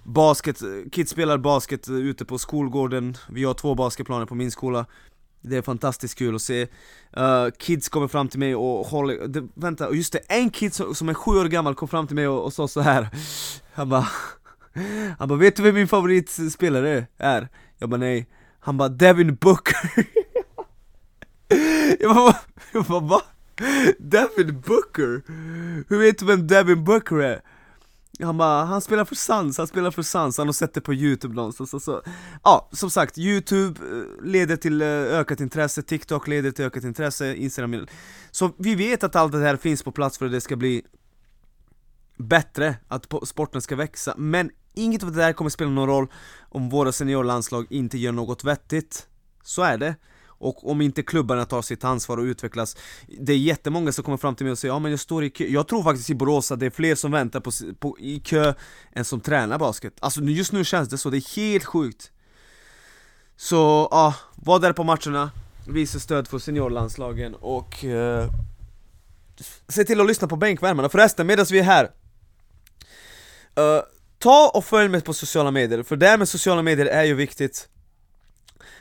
Basket, 0.04 0.62
eh, 0.62 0.68
kids 0.92 1.12
spelar 1.12 1.38
basket 1.38 1.88
eh, 1.88 1.96
ute 1.96 2.26
på 2.26 2.38
skolgården, 2.38 3.18
vi 3.30 3.44
har 3.44 3.54
två 3.54 3.76
basketplaner 3.76 4.26
på 4.26 4.36
min 4.36 4.52
skola 4.52 4.86
det 5.50 5.58
är 5.58 5.62
fantastiskt 5.62 6.18
kul 6.18 6.36
att 6.36 6.42
se 6.42 6.68
uh, 7.18 7.50
Kids 7.58 7.90
kommer 7.90 8.08
fram 8.08 8.28
till 8.28 8.40
mig 8.40 8.56
och 8.56 8.88
håller, 8.88 9.28
det, 9.28 9.48
vänta, 9.54 9.94
just 9.94 10.14
det, 10.14 10.20
en 10.20 10.50
kid 10.50 10.74
som, 10.74 10.96
som 10.96 11.10
är 11.10 11.14
sju 11.14 11.32
år 11.32 11.46
gammal 11.46 11.76
kom 11.76 11.88
fram 11.88 12.08
till 12.08 12.16
mig 12.16 12.28
och, 12.28 12.44
och 12.44 12.54
sa 12.54 12.68
så 12.68 12.82
här. 12.82 13.08
Han 13.74 13.90
bara 13.90 14.08
Han 15.20 15.28
bara 15.28 15.40
'Vet 15.40 15.56
du 15.56 15.64
vem 15.64 15.76
min 15.76 15.88
favoritspelare 15.88 17.08
är?' 17.18 17.48
Jag 17.78 17.90
bara 17.90 17.98
'Nej' 17.98 18.26
Han 18.60 18.78
bara 18.78 18.90
'Devin 18.90 19.36
Booker' 19.36 20.06
Jag 22.00 22.16
bara, 22.16 22.36
jag 22.74 22.86
bara 22.86 23.00
va? 23.00 23.22
Devin 24.00 24.62
Booker? 24.62 25.22
Hur 25.90 26.00
vet 26.00 26.20
du 26.20 26.26
vem 26.26 26.48
Devin 26.48 26.84
Booker 26.84 27.16
är? 27.16 27.42
Han 28.20 28.38
bara, 28.38 28.66
han 28.66 28.82
spelar 28.82 29.06
för 29.06 29.16
sans, 29.16 29.58
han 29.58 29.68
spelar 29.68 29.92
för 29.92 30.02
sans, 30.02 30.38
han 30.38 30.48
har 30.48 30.54
sett 30.54 30.74
det 30.74 30.82
på 30.82 30.94
youtube 30.94 31.36
någonstans. 31.36 31.74
Alltså, 31.74 32.02
så. 32.04 32.12
Ja, 32.44 32.70
som 32.72 32.90
sagt, 32.90 33.18
youtube 33.18 33.80
eh, 33.80 34.26
leder 34.26 34.56
till 34.56 34.82
eh, 34.82 34.88
ökat 34.88 35.40
intresse, 35.40 35.82
TikTok 35.82 36.28
leder 36.28 36.52
till 36.52 36.66
ökat 36.66 36.84
intresse, 36.84 37.36
Instagram 37.36 37.88
Så 38.32 38.52
vi 38.58 38.76
vet 38.76 39.04
att 39.04 39.16
allt 39.16 39.32
det 39.32 39.40
här 39.40 39.58
finns 39.58 39.84
på 39.84 39.92
plats 39.92 40.18
för 40.18 40.26
att 40.26 40.32
det 40.32 40.42
ska 40.42 40.56
bli 40.56 40.84
bättre, 42.18 42.76
att 42.88 43.14
sporten 43.24 43.62
ska 43.62 43.76
växa, 43.76 44.14
men 44.18 44.52
inget 44.74 45.04
av 45.04 45.12
det 45.12 45.18
där 45.18 45.34
kommer 45.34 45.50
spela 45.50 45.70
någon 45.70 45.88
roll 45.88 46.08
om 46.50 46.70
våra 46.70 46.92
seniorlandslag 46.92 47.68
inte 47.70 47.98
gör 47.98 48.12
något 48.12 48.44
vettigt. 48.44 49.08
Så 49.44 49.62
är 49.62 49.78
det 49.78 49.96
och 50.38 50.70
om 50.70 50.82
inte 50.82 51.04
klubbarna 51.04 51.46
tar 51.46 51.62
sitt 51.62 51.84
ansvar 51.84 52.18
och 52.18 52.24
utvecklas 52.24 52.78
Det 53.20 53.34
är 53.34 53.38
jättemånga 53.38 53.92
som 53.92 54.04
kommer 54.04 54.18
fram 54.18 54.36
till 54.36 54.46
mig 54.46 54.52
och 54.52 54.60
säger 54.60 54.74
ja 54.74 54.80
men 54.80 54.92
jag 54.92 55.00
står 55.00 55.24
i 55.24 55.30
kö. 55.30 55.46
Jag 55.46 55.68
tror 55.68 55.84
faktiskt 55.84 56.10
i 56.10 56.16
Borås 56.16 56.52
att 56.52 56.60
det 56.60 56.66
är 56.66 56.70
fler 56.70 56.96
som 56.96 57.12
väntar 57.12 57.40
på, 57.40 57.52
på, 57.80 58.00
i 58.00 58.20
kö 58.20 58.54
än 58.94 59.06
som 59.06 59.22
tränar 59.22 59.60
basket. 59.60 59.94
Alltså 60.00 60.22
just 60.22 60.52
nu 60.52 60.64
känns 60.64 60.90
det 60.90 60.98
så, 60.98 61.10
det 61.10 61.18
är 61.18 61.36
helt 61.36 61.66
sjukt. 61.66 62.12
Så 63.38 63.88
ja, 63.92 64.16
var 64.36 64.60
där 64.60 64.74
på 64.74 64.84
matcherna. 64.84 65.32
Visa 65.68 66.00
stöd 66.00 66.28
för 66.28 66.40
seniorlandslagen 66.40 67.36
och 67.36 67.86
eh, 67.86 68.30
Se 69.68 69.84
till 69.84 70.02
att 70.02 70.08
lyssna 70.08 70.28
på 70.28 70.36
bänkvärmarna, 70.36 70.90
förresten 70.90 71.28
medan 71.28 71.46
vi 71.50 71.60
är 71.60 71.64
här 71.64 71.84
eh, 73.56 73.84
Ta 74.20 74.52
och 74.54 74.66
följ 74.66 74.90
mig 74.90 75.02
på 75.02 75.14
sociala 75.14 75.52
medier, 75.52 75.84
för 75.84 75.96
det 75.96 76.08
här 76.08 76.18
med 76.18 76.30
sociala 76.30 76.62
medier 76.62 76.86
är 76.86 77.04
ju 77.04 77.14
viktigt 77.14 77.70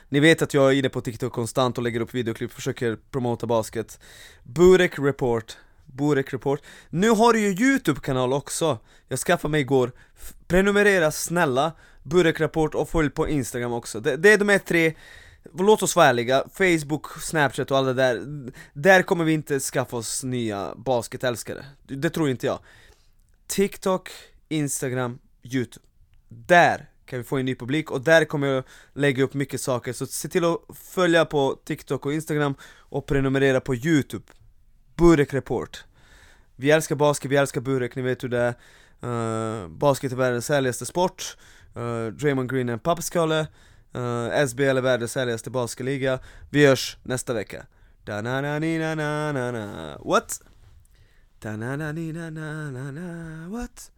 ni 0.09 0.19
vet 0.19 0.41
att 0.41 0.53
jag 0.53 0.71
är 0.71 0.75
inne 0.75 0.89
på 0.89 1.01
TikTok 1.01 1.33
konstant 1.33 1.77
och 1.77 1.83
lägger 1.83 1.99
upp 1.99 2.13
videoklipp, 2.13 2.51
försöker 2.51 2.97
promota 3.11 3.47
basket. 3.47 3.99
Burek 4.43 4.99
Report. 4.99 5.57
Burek 5.85 6.33
Report. 6.33 6.61
Nu 6.89 7.09
har 7.09 7.33
du 7.33 7.39
ju 7.39 7.65
Youtube-kanal 7.65 8.33
också. 8.33 8.79
Jag 9.07 9.19
skaffade 9.19 9.51
mig 9.51 9.61
igår. 9.61 9.91
Prenumerera 10.47 11.11
snälla. 11.11 11.71
Burek 12.03 12.39
Report 12.39 12.75
och 12.75 12.89
följ 12.89 13.09
på 13.09 13.27
Instagram 13.27 13.73
också. 13.73 13.99
Det, 13.99 14.17
det 14.17 14.33
är 14.33 14.37
de 14.37 14.49
här 14.49 14.59
tre. 14.59 14.93
Låt 15.53 15.83
oss 15.83 15.95
vara 15.95 16.07
ärliga, 16.07 16.43
Facebook, 16.53 17.21
Snapchat 17.21 17.71
och 17.71 17.77
allt 17.77 17.87
det 17.87 17.93
där. 17.93 18.23
Där 18.73 19.01
kommer 19.01 19.23
vi 19.23 19.33
inte 19.33 19.59
skaffa 19.59 19.97
oss 19.97 20.23
nya 20.23 20.75
basketälskare. 20.75 21.65
Det 21.83 22.09
tror 22.09 22.29
inte 22.29 22.45
jag. 22.45 22.59
TikTok, 23.47 24.09
Instagram, 24.49 25.19
Youtube. 25.43 25.85
Där 26.29 26.89
kan 27.05 27.19
vi 27.19 27.23
få 27.23 27.37
en 27.37 27.45
ny 27.45 27.55
publik. 27.55 27.91
Och 27.91 28.01
där 28.01 28.25
kommer 28.25 28.47
jag 28.47 28.63
lägga 28.93 29.23
upp 29.23 29.33
mycket 29.33 29.61
saker. 29.61 29.93
Så 29.93 30.05
se 30.05 30.27
till 30.27 30.45
att 30.45 30.57
följa 30.73 31.25
på 31.25 31.59
TikTok 31.65 32.05
och 32.05 32.13
Instagram 32.13 32.55
och 32.77 33.05
prenumerera 33.05 33.61
på 33.61 33.75
Youtube. 33.75 34.25
Burek 34.95 35.33
Report. 35.33 35.83
Vi 36.55 36.71
älskar 36.71 36.95
basket, 36.95 37.31
vi 37.31 37.35
älskar 37.35 37.61
Burek, 37.61 37.95
ni 37.95 38.01
vet 38.01 38.23
hur 38.23 38.29
det 38.29 38.37
är. 38.37 38.55
Uh, 39.03 39.67
Basket 39.67 40.11
är 40.11 40.15
världens 40.15 40.49
härligaste 40.49 40.85
sport. 40.85 41.37
Uh, 41.77 42.07
Draymond 42.07 42.51
Green 42.51 42.69
är 42.69 42.73
en 42.73 42.79
pappskalle. 42.79 43.47
Eh, 43.93 44.01
uh, 44.01 44.47
SBL 44.47 44.77
är 44.77 44.81
världens 44.81 45.15
härligaste 45.15 45.49
basketliga. 45.49 46.19
Vi 46.49 46.65
hörs 46.65 46.97
nästa 47.03 47.33
vecka. 47.33 47.65
Da 48.05 48.21
na 48.21 48.41
na 48.41 48.59
ni 48.59 48.77
na 48.77 48.95
na 48.95 49.31
na 49.31 49.51
na 49.51 49.97
What? 50.03 50.41
da 51.39 51.57
na 51.57 51.75
na 51.75 51.91
ni 51.91 52.13
na 52.13 52.29
na 52.29 52.71
na 52.71 52.91
na 52.91 53.49
What? 53.49 53.91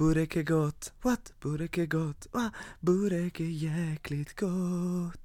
Burek 0.00 0.36
är 0.36 0.42
gott, 0.42 0.92
what? 1.02 1.32
Burek 1.40 1.78
är 1.78 1.86
gott, 1.86 2.26
ah, 2.32 2.50
Burek 2.80 3.40
är 3.40 3.44
jäkligt 3.44 4.40
gott. 4.40 5.19